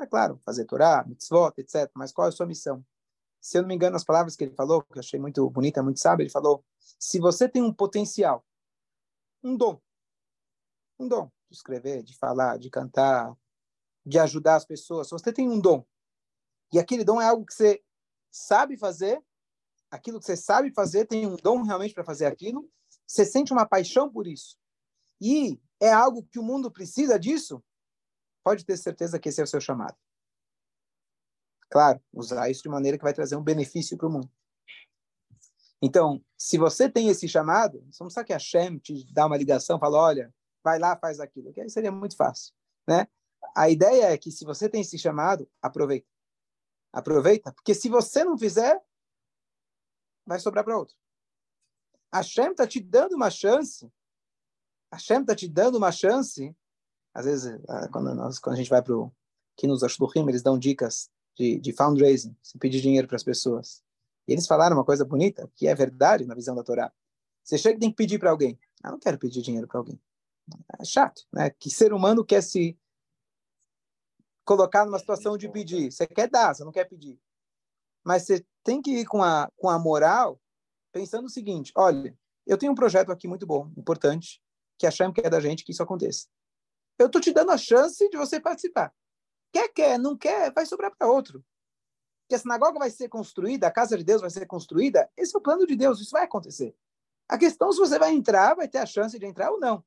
É 0.00 0.04
claro, 0.04 0.40
fazer 0.44 0.64
Torá, 0.64 1.04
mitzvot, 1.06 1.52
etc. 1.58 1.88
Mas 1.94 2.12
qual 2.12 2.26
é 2.26 2.28
a 2.30 2.32
sua 2.32 2.44
missão? 2.44 2.84
Se 3.40 3.56
eu 3.56 3.62
não 3.62 3.68
me 3.68 3.74
engano, 3.76 3.94
as 3.94 4.02
palavras 4.02 4.34
que 4.34 4.42
ele 4.42 4.54
falou, 4.54 4.82
que 4.82 4.98
eu 4.98 5.00
achei 5.00 5.18
muito 5.20 5.48
bonita, 5.48 5.80
muito 5.82 6.00
sábio, 6.00 6.24
ele 6.24 6.30
falou: 6.30 6.64
se 6.98 7.20
você 7.20 7.48
tem 7.48 7.62
um 7.62 7.72
potencial, 7.72 8.44
um 9.44 9.56
dom, 9.56 9.80
um 10.98 11.06
dom 11.06 11.30
de 11.48 11.56
escrever, 11.56 12.02
de 12.02 12.16
falar, 12.16 12.58
de 12.58 12.68
cantar, 12.68 13.32
de 14.04 14.18
ajudar 14.18 14.56
as 14.56 14.64
pessoas, 14.64 15.06
se 15.06 15.12
você 15.12 15.32
tem 15.32 15.48
um 15.48 15.60
dom, 15.60 15.84
e 16.72 16.80
aquele 16.80 17.04
dom 17.04 17.20
é 17.20 17.26
algo 17.26 17.46
que 17.46 17.54
você 17.54 17.80
sabe 18.30 18.76
fazer, 18.76 19.22
aquilo 19.88 20.18
que 20.18 20.26
você 20.26 20.36
sabe 20.36 20.72
fazer, 20.72 21.06
tem 21.06 21.26
um 21.26 21.36
dom 21.36 21.62
realmente 21.62 21.94
para 21.94 22.04
fazer 22.04 22.26
aquilo, 22.26 22.68
você 23.12 23.26
sente 23.26 23.52
uma 23.52 23.66
paixão 23.66 24.10
por 24.10 24.26
isso, 24.26 24.58
e 25.20 25.60
é 25.78 25.92
algo 25.92 26.22
que 26.22 26.38
o 26.38 26.42
mundo 26.42 26.70
precisa 26.70 27.18
disso, 27.18 27.62
pode 28.42 28.64
ter 28.64 28.78
certeza 28.78 29.18
que 29.18 29.28
esse 29.28 29.38
é 29.38 29.44
o 29.44 29.46
seu 29.46 29.60
chamado. 29.60 29.96
Claro, 31.70 32.02
usar 32.10 32.50
isso 32.50 32.62
de 32.62 32.70
maneira 32.70 32.96
que 32.96 33.04
vai 33.04 33.12
trazer 33.12 33.36
um 33.36 33.42
benefício 33.42 33.98
para 33.98 34.08
o 34.08 34.10
mundo. 34.10 34.30
Então, 35.82 36.24
se 36.38 36.56
você 36.56 36.88
tem 36.88 37.08
esse 37.08 37.28
chamado, 37.28 37.84
você 37.90 38.02
não 38.02 38.06
precisa 38.06 38.24
que 38.24 38.32
a 38.32 38.38
Shem 38.38 38.78
te 38.78 39.04
dá 39.12 39.26
uma 39.26 39.36
ligação, 39.36 39.78
fala, 39.78 39.98
olha, 39.98 40.34
vai 40.64 40.78
lá, 40.78 40.96
faz 40.96 41.20
aquilo, 41.20 41.52
que 41.52 41.60
aí 41.60 41.68
seria 41.68 41.92
muito 41.92 42.16
fácil, 42.16 42.54
né? 42.88 43.06
A 43.54 43.68
ideia 43.68 44.06
é 44.06 44.16
que 44.16 44.30
se 44.30 44.44
você 44.44 44.70
tem 44.70 44.80
esse 44.80 44.98
chamado, 44.98 45.50
aproveita. 45.60 46.08
Aproveita, 46.90 47.52
porque 47.52 47.74
se 47.74 47.90
você 47.90 48.24
não 48.24 48.38
fizer, 48.38 48.82
vai 50.24 50.40
sobrar 50.40 50.64
para 50.64 50.78
outro. 50.78 51.01
Hashem 52.12 52.50
está 52.50 52.66
te 52.66 52.80
dando 52.80 53.14
uma 53.14 53.30
chance. 53.30 53.90
Hashem 54.92 55.22
está 55.22 55.34
te 55.34 55.48
dando 55.48 55.76
uma 55.76 55.90
chance. 55.90 56.54
Às 57.14 57.24
vezes, 57.24 57.60
ah, 57.68 57.88
quando, 57.88 58.14
nós, 58.14 58.38
quando 58.38 58.54
a 58.54 58.58
gente 58.58 58.70
vai 58.70 58.82
para 58.82 58.96
o 58.96 59.12
aqui 59.56 59.66
nos 59.66 59.82
Ashluchim, 59.82 60.26
eles 60.28 60.42
dão 60.42 60.58
dicas 60.58 61.10
de, 61.36 61.58
de 61.58 61.72
fundraising, 61.72 62.36
se 62.42 62.58
pedir 62.58 62.80
dinheiro 62.80 63.06
para 63.06 63.16
as 63.16 63.22
pessoas. 63.22 63.82
E 64.26 64.32
eles 64.32 64.46
falaram 64.46 64.76
uma 64.76 64.84
coisa 64.84 65.04
bonita, 65.04 65.50
que 65.54 65.66
é 65.66 65.74
verdade 65.74 66.24
na 66.24 66.34
visão 66.34 66.54
da 66.54 66.62
Torá. 66.62 66.92
Você 67.42 67.58
chega 67.58 67.76
e 67.76 67.80
tem 67.80 67.90
que 67.90 67.96
pedir 67.96 68.18
para 68.18 68.30
alguém. 68.30 68.58
Ah, 68.82 68.90
não 68.90 68.98
quero 68.98 69.18
pedir 69.18 69.42
dinheiro 69.42 69.66
para 69.66 69.78
alguém. 69.78 70.00
É 70.78 70.84
chato, 70.84 71.26
né? 71.32 71.50
Que 71.50 71.70
ser 71.70 71.92
humano 71.92 72.24
quer 72.24 72.42
se 72.42 72.78
colocar 74.44 74.84
numa 74.84 74.98
situação 74.98 75.36
de 75.36 75.48
pedir. 75.48 75.90
Você 75.90 76.06
quer 76.06 76.28
dar, 76.28 76.54
você 76.54 76.64
não 76.64 76.72
quer 76.72 76.84
pedir. 76.84 77.18
Mas 78.04 78.24
você 78.24 78.44
tem 78.64 78.82
que 78.82 78.90
ir 79.00 79.06
com 79.06 79.22
a, 79.22 79.50
com 79.56 79.68
a 79.68 79.78
moral 79.78 80.40
pensando 80.92 81.26
o 81.26 81.30
seguinte: 81.30 81.72
olha, 81.76 82.16
eu 82.46 82.58
tenho 82.58 82.72
um 82.72 82.76
projeto 82.76 83.10
aqui 83.10 83.26
muito 83.26 83.46
bom, 83.46 83.72
importante, 83.76 84.40
que 84.78 84.86
a 84.86 84.90
Shem 84.90 85.12
quer 85.12 85.30
da 85.30 85.40
gente 85.40 85.64
que 85.64 85.72
isso 85.72 85.82
aconteça. 85.82 86.28
Eu 86.98 87.06
estou 87.06 87.20
te 87.20 87.32
dando 87.32 87.50
a 87.50 87.58
chance 87.58 88.08
de 88.08 88.16
você 88.16 88.40
participar. 88.40 88.94
Quer, 89.52 89.68
quer, 89.68 89.98
não 89.98 90.16
quer, 90.16 90.52
vai 90.52 90.66
sobrar 90.66 90.94
para 90.96 91.08
outro. 91.08 91.44
Que 92.28 92.34
a 92.34 92.38
sinagoga 92.38 92.78
vai 92.78 92.90
ser 92.90 93.08
construída, 93.08 93.66
a 93.66 93.70
casa 93.70 93.96
de 93.96 94.04
Deus 94.04 94.20
vai 94.20 94.30
ser 94.30 94.46
construída, 94.46 95.10
esse 95.16 95.34
é 95.34 95.38
o 95.38 95.42
plano 95.42 95.66
de 95.66 95.76
Deus, 95.76 96.00
isso 96.00 96.10
vai 96.10 96.24
acontecer. 96.24 96.74
A 97.28 97.38
questão 97.38 97.68
é 97.68 97.72
se 97.72 97.78
você 97.78 97.98
vai 97.98 98.12
entrar, 98.12 98.54
vai 98.54 98.68
ter 98.68 98.78
a 98.78 98.86
chance 98.86 99.18
de 99.18 99.26
entrar 99.26 99.50
ou 99.50 99.58
não. 99.58 99.84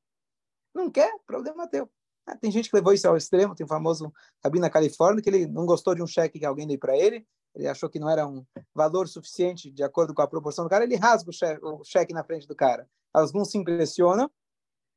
Não 0.74 0.90
quer? 0.90 1.12
Problema 1.26 1.66
teu. 1.66 1.90
Ah, 2.26 2.36
tem 2.36 2.50
gente 2.50 2.68
que 2.68 2.76
levou 2.76 2.92
isso 2.92 3.06
ao 3.06 3.16
extremo, 3.16 3.54
tem 3.54 3.64
o 3.64 3.68
famoso 3.68 4.12
Rabi 4.42 4.58
na 4.58 4.68
Califórnia, 4.68 5.22
que 5.22 5.30
ele 5.30 5.46
não 5.46 5.64
gostou 5.64 5.94
de 5.94 6.02
um 6.02 6.06
cheque 6.06 6.38
que 6.38 6.44
alguém 6.44 6.66
deu 6.66 6.78
para 6.78 6.96
ele, 6.96 7.26
ele 7.56 7.68
achou 7.68 7.88
que 7.88 7.98
não 7.98 8.08
era 8.08 8.26
um 8.26 8.44
valor 8.74 9.08
suficiente 9.08 9.70
de 9.70 9.82
acordo 9.82 10.14
com 10.14 10.20
a 10.20 10.28
proporção 10.28 10.64
do 10.64 10.70
cara, 10.70 10.84
ele 10.84 10.96
rasga 10.96 11.30
o 11.30 11.32
cheque, 11.32 11.64
o 11.64 11.84
cheque 11.84 12.14
na 12.14 12.22
frente 12.22 12.46
do 12.46 12.54
cara. 12.54 12.88
Alguns 13.12 13.50
se 13.50 13.56
impressionam, 13.56 14.30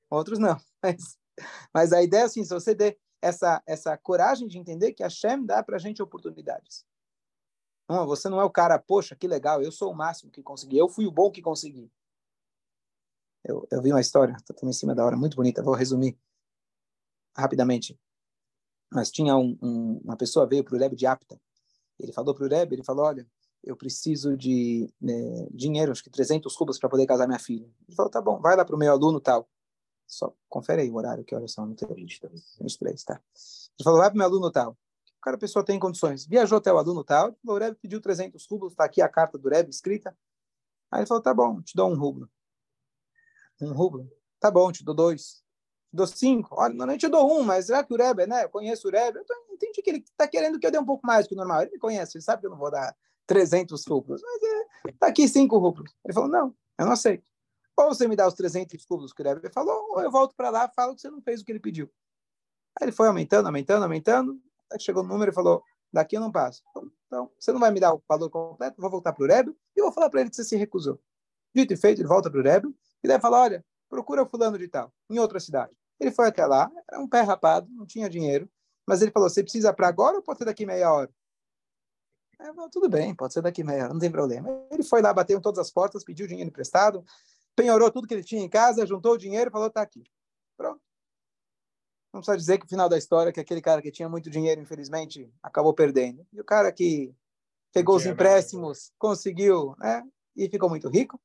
outros 0.09 0.37
não. 0.37 0.57
Mas, 0.83 1.17
mas 1.73 1.93
a 1.93 2.03
ideia 2.03 2.23
é 2.23 2.25
assim, 2.25 2.43
se 2.43 2.53
você 2.53 2.75
der 2.75 2.97
essa, 3.21 3.61
essa 3.65 3.97
coragem 3.97 4.45
de 4.45 4.57
entender 4.57 4.91
que 4.93 5.03
a 5.03 5.09
Shem 5.09 5.45
dá 5.45 5.63
para 5.63 5.77
a 5.77 5.79
gente 5.79 6.01
oportunidades. 6.01 6.85
Não, 7.87 8.05
você 8.05 8.27
não 8.27 8.39
é 8.39 8.43
o 8.43 8.49
cara, 8.49 8.77
poxa, 8.77 9.15
que 9.15 9.27
legal, 9.27 9.61
eu 9.61 9.71
sou 9.71 9.91
o 9.91 9.95
máximo 9.95 10.31
que 10.31 10.43
consegui, 10.43 10.77
eu 10.77 10.89
fui 10.89 11.05
o 11.05 11.11
bom 11.11 11.31
que 11.31 11.41
consegui. 11.41 11.89
Eu, 13.43 13.65
eu 13.71 13.81
vi 13.81 13.91
uma 13.91 14.01
história, 14.01 14.33
está 14.33 14.53
em 14.67 14.73
cima 14.73 14.93
da 14.93 15.05
hora, 15.05 15.15
muito 15.17 15.35
bonita, 15.35 15.63
vou 15.63 15.73
resumir 15.73 16.17
rapidamente. 17.37 17.97
Mas 18.91 19.09
tinha 19.11 19.35
um, 19.35 19.57
um, 19.61 19.97
uma 20.03 20.17
pessoa 20.17 20.47
veio 20.47 20.63
para 20.63 20.75
o 20.75 20.79
Rebbe 20.79 20.95
de 20.95 21.05
Apta. 21.05 21.39
Ele 21.99 22.13
falou 22.13 22.33
para 22.33 22.45
o 22.45 22.49
Rebbe, 22.49 22.75
ele 22.75 22.83
falou, 22.83 23.05
olha, 23.05 23.27
eu 23.63 23.75
preciso 23.75 24.37
de 24.37 24.91
né, 25.01 25.47
dinheiro, 25.51 25.91
acho 25.91 26.03
que 26.03 26.09
300 26.09 26.55
rublos 26.55 26.79
para 26.79 26.89
poder 26.89 27.05
casar 27.05 27.27
minha 27.27 27.39
filha. 27.39 27.69
Ele 27.87 27.95
falou, 27.95 28.11
tá 28.11 28.21
bom, 28.21 28.39
vai 28.39 28.55
lá 28.55 28.63
para 28.63 28.75
o 28.75 28.79
meu 28.79 28.91
aluno 28.91 29.19
tal. 29.19 29.49
Só 30.07 30.33
confere 30.47 30.81
aí 30.81 30.89
o 30.89 30.95
horário, 30.95 31.23
que 31.23 31.35
horas 31.35 31.51
são? 31.51 31.65
Não 31.65 31.75
tem... 31.75 31.87
23. 31.93 32.57
23, 32.61 33.03
tá. 33.03 33.13
Ele 33.13 33.83
falou, 33.83 33.99
vai 33.99 34.09
para 34.09 34.15
o 34.15 34.17
meu 34.17 34.27
aluno 34.27 34.51
tal. 34.51 34.71
O 34.71 35.21
cara, 35.21 35.35
a 35.35 35.39
pessoa 35.39 35.63
tem 35.63 35.77
condições. 35.77 36.25
Viajou 36.25 36.57
até 36.57 36.71
o 36.71 36.77
aluno 36.77 37.03
tal, 37.03 37.35
o 37.45 37.57
Rebbe 37.57 37.77
pediu 37.81 38.01
300 38.01 38.45
rublos, 38.47 38.73
está 38.73 38.85
aqui 38.85 39.01
a 39.01 39.09
carta 39.09 39.37
do 39.37 39.49
Rebbe 39.49 39.69
escrita. 39.69 40.17
Aí 40.91 41.01
ele 41.01 41.07
falou, 41.07 41.21
tá 41.21 41.33
bom, 41.33 41.61
te 41.61 41.75
dou 41.75 41.91
um 41.91 41.95
rublo. 41.95 42.29
Um 43.61 43.73
rublo? 43.73 44.09
Tá 44.39 44.49
bom, 44.49 44.71
te 44.71 44.83
dou 44.83 44.95
dois 44.95 45.43
dou 45.91 46.07
cinco, 46.07 46.55
olha, 46.57 46.73
não 46.73 46.97
te 46.97 47.07
dou 47.07 47.39
um, 47.39 47.43
mas 47.43 47.67
já 47.67 47.83
que 47.83 47.93
o 47.93 47.97
Rebbe, 47.97 48.27
né, 48.27 48.45
eu 48.45 48.49
conheço 48.49 48.87
o 48.87 48.91
Rebbe, 48.91 49.19
eu 49.19 49.53
entendi 49.53 49.81
que 49.81 49.89
ele 49.89 49.99
está 49.99 50.27
querendo 50.27 50.59
que 50.59 50.65
eu 50.65 50.71
dê 50.71 50.77
um 50.77 50.85
pouco 50.85 51.05
mais 51.05 51.27
que 51.27 51.33
o 51.33 51.37
normal, 51.37 51.61
ele 51.61 51.71
me 51.71 51.79
conhece, 51.79 52.17
ele 52.17 52.23
sabe 52.23 52.41
que 52.41 52.47
eu 52.47 52.51
não 52.51 52.57
vou 52.57 52.71
dar 52.71 52.95
300 53.25 53.85
rublos, 53.87 54.21
mas 54.21 54.43
é, 54.43 54.91
tá 54.99 55.07
aqui 55.07 55.27
cinco 55.27 55.57
rublos. 55.57 55.91
Ele 56.03 56.13
falou, 56.13 56.29
não, 56.29 56.55
eu 56.77 56.85
não 56.85 56.93
aceito. 56.93 57.23
Ou 57.77 57.93
você 57.93 58.07
me 58.07 58.15
dá 58.15 58.27
os 58.27 58.33
300 58.33 58.85
rublos 58.89 59.13
que 59.13 59.21
o 59.21 59.25
Rebbe 59.25 59.51
falou, 59.51 59.91
ou 59.91 60.01
eu 60.01 60.11
volto 60.11 60.35
para 60.35 60.49
lá 60.49 60.65
e 60.65 60.75
falo 60.75 60.95
que 60.95 61.01
você 61.01 61.09
não 61.09 61.21
fez 61.21 61.41
o 61.41 61.45
que 61.45 61.51
ele 61.51 61.59
pediu. 61.59 61.89
Aí 62.79 62.85
ele 62.85 62.91
foi 62.91 63.07
aumentando, 63.07 63.47
aumentando, 63.47 63.83
aumentando, 63.83 64.39
até 64.69 64.79
chegou 64.79 65.03
no 65.03 65.09
número 65.09 65.31
e 65.31 65.33
falou, 65.35 65.63
daqui 65.91 66.17
eu 66.17 66.21
não 66.21 66.31
passo. 66.31 66.63
Então, 66.69 66.91
então, 67.07 67.31
você 67.39 67.51
não 67.51 67.59
vai 67.59 67.71
me 67.71 67.79
dar 67.79 67.93
o 67.93 68.03
valor 68.07 68.29
completo, 68.29 68.79
vou 68.79 68.89
voltar 68.89 69.13
para 69.13 69.23
o 69.23 69.27
Rebbe 69.27 69.55
e 69.75 69.81
vou 69.81 69.91
falar 69.91 70.09
para 70.09 70.21
ele 70.21 70.29
que 70.29 70.35
você 70.35 70.43
se 70.43 70.55
recusou. 70.55 70.99
Dito 71.55 71.73
e 71.73 71.77
feito, 71.77 71.99
ele 72.01 72.07
volta 72.07 72.29
para 72.29 72.39
o 72.39 72.43
Rebbe 72.43 72.67
e 73.03 73.07
deve 73.07 73.19
falar, 73.19 73.41
olha, 73.41 73.65
procura 73.89 74.21
o 74.21 74.29
fulano 74.29 74.57
de 74.57 74.67
tal, 74.67 74.93
em 75.09 75.17
outra 75.17 75.39
cidade. 75.39 75.71
Ele 75.99 76.11
foi 76.11 76.27
até 76.27 76.45
lá, 76.45 76.71
era 76.89 77.01
um 77.01 77.07
pé 77.07 77.21
rapado, 77.21 77.69
não 77.71 77.85
tinha 77.85 78.09
dinheiro, 78.09 78.49
mas 78.87 79.01
ele 79.01 79.11
falou: 79.11 79.29
você 79.29 79.43
precisa 79.43 79.73
para 79.73 79.87
agora 79.87 80.17
ou 80.17 80.23
pode 80.23 80.39
ser 80.39 80.45
daqui 80.45 80.65
meia 80.65 80.91
hora? 80.91 81.11
Eu 82.39 82.53
falei, 82.55 82.69
tudo 82.71 82.89
bem, 82.89 83.13
pode 83.13 83.33
ser 83.33 83.41
daqui 83.41 83.63
meia 83.63 83.83
hora, 83.83 83.93
não 83.93 83.99
tem 83.99 84.11
problema. 84.11 84.49
Ele 84.71 84.83
foi 84.83 85.01
lá, 85.01 85.13
bateu 85.13 85.37
em 85.37 85.41
todas 85.41 85.59
as 85.59 85.69
portas, 85.69 86.05
pediu 86.05 86.25
dinheiro 86.25 86.49
emprestado, 86.49 87.03
penhorou 87.53 87.91
tudo 87.91 88.07
que 88.07 88.13
ele 88.13 88.23
tinha 88.23 88.41
em 88.41 88.49
casa, 88.49 88.85
juntou 88.85 89.13
o 89.13 89.17
dinheiro 89.17 89.49
e 89.49 89.51
falou: 89.51 89.69
tá 89.69 89.81
aqui. 89.81 90.03
Pronto. 90.55 90.81
Não 92.13 92.21
precisa 92.21 92.37
dizer 92.37 92.57
que 92.57 92.65
o 92.65 92.69
final 92.69 92.89
da 92.89 92.97
história, 92.97 93.31
que 93.31 93.39
aquele 93.39 93.61
cara 93.61 93.81
que 93.81 93.91
tinha 93.91 94.09
muito 94.09 94.29
dinheiro, 94.29 94.59
infelizmente, 94.59 95.31
acabou 95.43 95.73
perdendo. 95.73 96.25
E 96.33 96.41
o 96.41 96.43
cara 96.43 96.71
que 96.71 97.13
pegou 97.71 97.95
os 97.95 98.05
empréstimos, 98.05 98.91
conseguiu, 98.97 99.75
né? 99.77 100.03
E 100.35 100.49
ficou 100.49 100.69
muito 100.69 100.89
rico. 100.89 101.21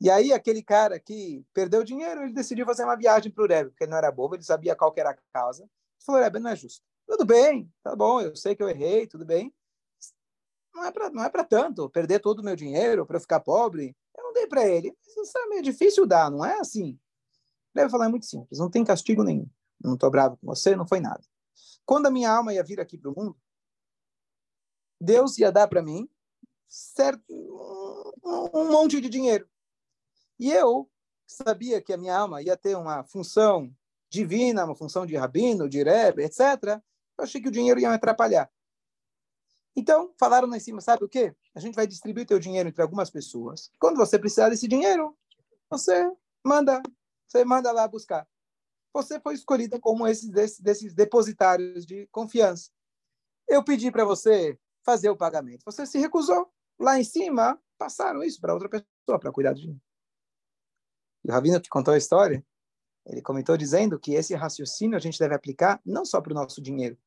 E 0.00 0.08
aí, 0.08 0.32
aquele 0.32 0.62
cara 0.62 0.98
que 0.98 1.44
perdeu 1.52 1.84
dinheiro, 1.84 2.22
ele 2.22 2.32
decidiu 2.32 2.64
fazer 2.64 2.84
uma 2.84 2.96
viagem 2.96 3.30
para 3.30 3.44
o 3.44 3.46
Rebbe, 3.46 3.70
porque 3.70 3.84
ele 3.84 3.90
não 3.90 3.98
era 3.98 4.10
bobo, 4.10 4.34
ele 4.34 4.42
sabia 4.42 4.74
qual 4.74 4.92
era 4.96 5.10
a 5.10 5.18
causa. 5.32 5.64
Ele 5.64 5.70
falou, 6.04 6.22
Rebbe, 6.22 6.38
não 6.38 6.50
é 6.50 6.56
justo. 6.56 6.82
Tudo 7.06 7.26
bem, 7.26 7.70
tá 7.82 7.94
bom, 7.94 8.20
eu 8.20 8.34
sei 8.34 8.54
que 8.54 8.62
eu 8.62 8.68
errei, 8.68 9.06
tudo 9.06 9.26
bem. 9.26 9.52
Não 10.74 10.84
é 10.84 10.90
para 11.28 11.42
é 11.42 11.44
tanto, 11.44 11.90
perder 11.90 12.20
todo 12.20 12.38
o 12.38 12.44
meu 12.44 12.56
dinheiro 12.56 13.04
para 13.04 13.16
eu 13.16 13.20
ficar 13.20 13.40
pobre. 13.40 13.94
Eu 14.16 14.24
não 14.24 14.32
dei 14.32 14.46
para 14.46 14.66
ele. 14.66 14.96
Sabe, 15.24 15.56
é 15.56 15.62
difícil 15.62 16.06
dar, 16.06 16.30
não 16.30 16.44
é 16.44 16.58
assim. 16.60 16.98
Rebbe 17.74 17.90
falou, 17.90 18.06
é 18.06 18.08
muito 18.08 18.26
simples, 18.26 18.58
não 18.58 18.70
tem 18.70 18.84
castigo 18.84 19.22
nenhum. 19.22 19.48
Não 19.82 19.94
estou 19.94 20.10
bravo 20.10 20.36
com 20.38 20.46
você, 20.46 20.74
não 20.74 20.86
foi 20.86 21.00
nada. 21.00 21.22
Quando 21.84 22.06
a 22.06 22.10
minha 22.10 22.30
alma 22.30 22.54
ia 22.54 22.62
vir 22.62 22.80
aqui 22.80 22.96
para 22.96 23.10
o 23.10 23.14
mundo, 23.14 23.36
Deus 25.00 25.36
ia 25.38 25.50
dar 25.50 25.68
para 25.68 25.82
mim 25.82 26.08
certo, 26.68 27.22
um, 27.28 28.48
um 28.54 28.70
monte 28.70 29.00
de 29.00 29.08
dinheiro. 29.08 29.49
E 30.40 30.50
eu 30.50 30.90
sabia 31.26 31.82
que 31.82 31.92
a 31.92 31.98
minha 31.98 32.16
alma 32.16 32.40
ia 32.40 32.56
ter 32.56 32.74
uma 32.74 33.04
função 33.04 33.70
divina, 34.08 34.64
uma 34.64 34.74
função 34.74 35.04
de 35.04 35.14
rabino, 35.14 35.68
de 35.68 35.82
rebbe, 35.82 36.24
etc. 36.24 36.80
Eu 37.18 37.24
achei 37.24 37.42
que 37.42 37.48
o 37.48 37.52
dinheiro 37.52 37.78
ia 37.78 37.90
me 37.90 37.94
atrapalhar. 37.94 38.50
Então, 39.76 40.14
falaram 40.18 40.48
lá 40.48 40.56
em 40.56 40.60
cima, 40.60 40.80
sabe 40.80 41.04
o 41.04 41.08
quê? 41.08 41.36
A 41.54 41.60
gente 41.60 41.74
vai 41.74 41.86
distribuir 41.86 42.26
teu 42.26 42.38
dinheiro 42.38 42.70
entre 42.70 42.80
algumas 42.80 43.10
pessoas. 43.10 43.70
Quando 43.78 43.98
você 43.98 44.18
precisar 44.18 44.48
desse 44.48 44.66
dinheiro, 44.66 45.14
você 45.68 46.10
manda, 46.42 46.82
você 47.28 47.44
manda 47.44 47.70
lá 47.70 47.86
buscar. 47.86 48.26
Você 48.94 49.20
foi 49.20 49.34
escolhida 49.34 49.78
como 49.78 50.08
esses 50.08 50.30
desses, 50.30 50.58
desses 50.58 50.94
depositários 50.94 51.84
de 51.84 52.06
confiança. 52.06 52.70
Eu 53.46 53.62
pedi 53.62 53.92
para 53.92 54.06
você 54.06 54.58
fazer 54.82 55.10
o 55.10 55.16
pagamento. 55.16 55.64
Você 55.66 55.84
se 55.84 55.98
recusou. 55.98 56.50
Lá 56.78 56.98
em 56.98 57.04
cima, 57.04 57.60
passaram 57.76 58.22
isso 58.22 58.40
para 58.40 58.54
outra 58.54 58.70
pessoa 58.70 59.20
para 59.20 59.30
cuidar 59.30 59.52
do 59.52 59.60
dinheiro. 59.60 59.89
E 61.24 61.30
o 61.30 61.32
Rabino 61.32 61.60
que 61.60 61.68
contou 61.68 61.94
a 61.94 61.98
história, 61.98 62.44
ele 63.06 63.22
comentou 63.22 63.56
dizendo 63.56 63.98
que 63.98 64.12
esse 64.12 64.34
raciocínio 64.34 64.96
a 64.96 65.00
gente 65.00 65.18
deve 65.18 65.34
aplicar 65.34 65.80
não 65.84 66.04
só 66.04 66.20
para 66.20 66.32
o 66.32 66.34
nosso 66.34 66.60
dinheiro, 66.60 66.98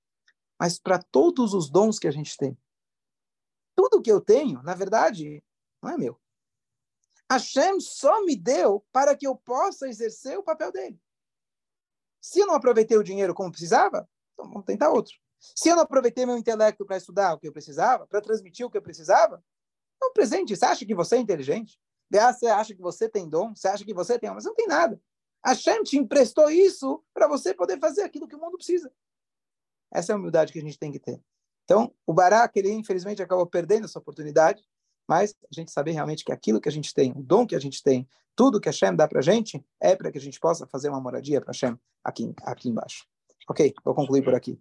mas 0.60 0.80
para 0.80 1.02
todos 1.02 1.54
os 1.54 1.70
dons 1.70 2.00
que 2.00 2.08
a 2.08 2.12
gente 2.12 2.38
tem. 2.38 2.58
Tudo 3.76 4.02
que 4.02 4.12
eu 4.12 4.22
tenho, 4.22 4.62
na 4.64 4.76
verdade, 4.76 5.44
não 5.82 5.92
é 5.92 5.98
meu. 5.98 6.20
Hashem 7.32 7.80
só 7.80 8.24
me 8.24 8.36
deu 8.36 8.86
para 8.92 9.16
que 9.16 9.26
eu 9.26 9.36
possa 9.36 9.88
exercer 9.88 10.38
o 10.38 10.44
papel 10.44 10.72
dele. 10.72 11.00
Se 12.22 12.40
eu 12.40 12.48
não 12.48 12.56
aproveitei 12.56 12.98
o 12.98 13.04
dinheiro 13.04 13.34
como 13.34 13.52
precisava, 13.52 14.08
então 14.34 14.48
vamos 14.48 14.66
tentar 14.66 14.92
outro. 14.92 15.14
Se 15.40 15.70
eu 15.70 15.76
não 15.76 15.84
aproveitei 15.84 16.26
meu 16.26 16.38
intelecto 16.38 16.86
para 16.86 16.98
estudar 16.98 17.34
o 17.34 17.40
que 17.40 17.48
eu 17.48 17.52
precisava, 17.52 18.08
para 18.08 18.22
transmitir 18.22 18.66
o 18.66 18.70
que 18.70 18.78
eu 18.78 18.82
precisava, 18.82 19.44
é 20.02 20.06
um 20.06 20.14
presente. 20.14 20.56
Você 20.56 20.66
acha 20.66 20.86
que 20.86 20.96
você 20.96 21.16
é 21.16 21.20
inteligente? 21.20 21.78
Você 22.14 22.48
acha 22.48 22.76
que 22.76 22.82
você 22.82 23.10
tem 23.10 23.28
dom? 23.28 23.56
Você 23.56 23.68
acha 23.68 23.84
que 23.84 23.94
você 23.94 24.20
tem 24.20 24.30
mas 24.32 24.46
não 24.46 24.54
tem 24.54 24.68
nada. 24.68 25.00
A 25.42 25.56
Shem 25.56 25.84
te 25.84 25.98
emprestou 25.98 26.50
isso 26.50 27.04
para 27.14 27.28
você 27.28 27.54
poder 27.54 27.80
fazer 27.80 28.04
aquilo 28.04 28.28
que 28.28 28.36
o 28.36 28.40
mundo 28.40 28.58
precisa. 28.58 28.92
Essa 29.92 30.12
é 30.12 30.14
a 30.14 30.18
humildade 30.18 30.54
que 30.54 30.60
a 30.60 30.62
gente 30.62 30.80
tem 30.80 30.92
que 30.92 31.00
ter. 31.00 31.22
Então, 31.66 31.94
o 32.06 32.14
Barak, 32.14 32.58
ele 32.58 32.72
infelizmente 32.72 33.22
acabou 33.22 33.46
perdendo 33.46 33.86
essa 33.86 34.00
oportunidade, 34.00 34.64
mas 35.08 35.36
a 35.44 35.54
gente 35.54 35.72
saber 35.72 35.92
realmente 35.92 36.24
que 36.24 36.32
aquilo 36.32 36.62
que 36.62 36.70
a 36.70 36.72
gente 36.72 36.94
tem, 36.94 37.12
o 37.12 37.22
dom 37.22 37.46
que 37.46 37.56
a 37.56 37.60
gente 37.60 37.84
tem, 37.84 38.08
tudo 38.36 38.60
que 38.60 38.70
a 38.70 38.72
Shem 38.72 38.96
dá 38.96 39.08
para 39.08 39.20
a 39.20 39.24
gente, 39.24 39.64
é 39.80 39.96
para 39.96 40.12
que 40.12 40.18
a 40.18 40.22
gente 40.22 40.40
possa 40.40 40.66
fazer 40.68 40.90
uma 40.90 41.02
moradia 41.02 41.42
para 41.42 41.54
Shem 41.54 41.78
aqui, 42.04 42.34
aqui 42.44 42.70
embaixo. 42.70 43.06
Ok, 43.50 43.74
vou 43.84 43.94
concluir 43.94 44.24
por 44.24 44.34
aqui. 44.34 44.60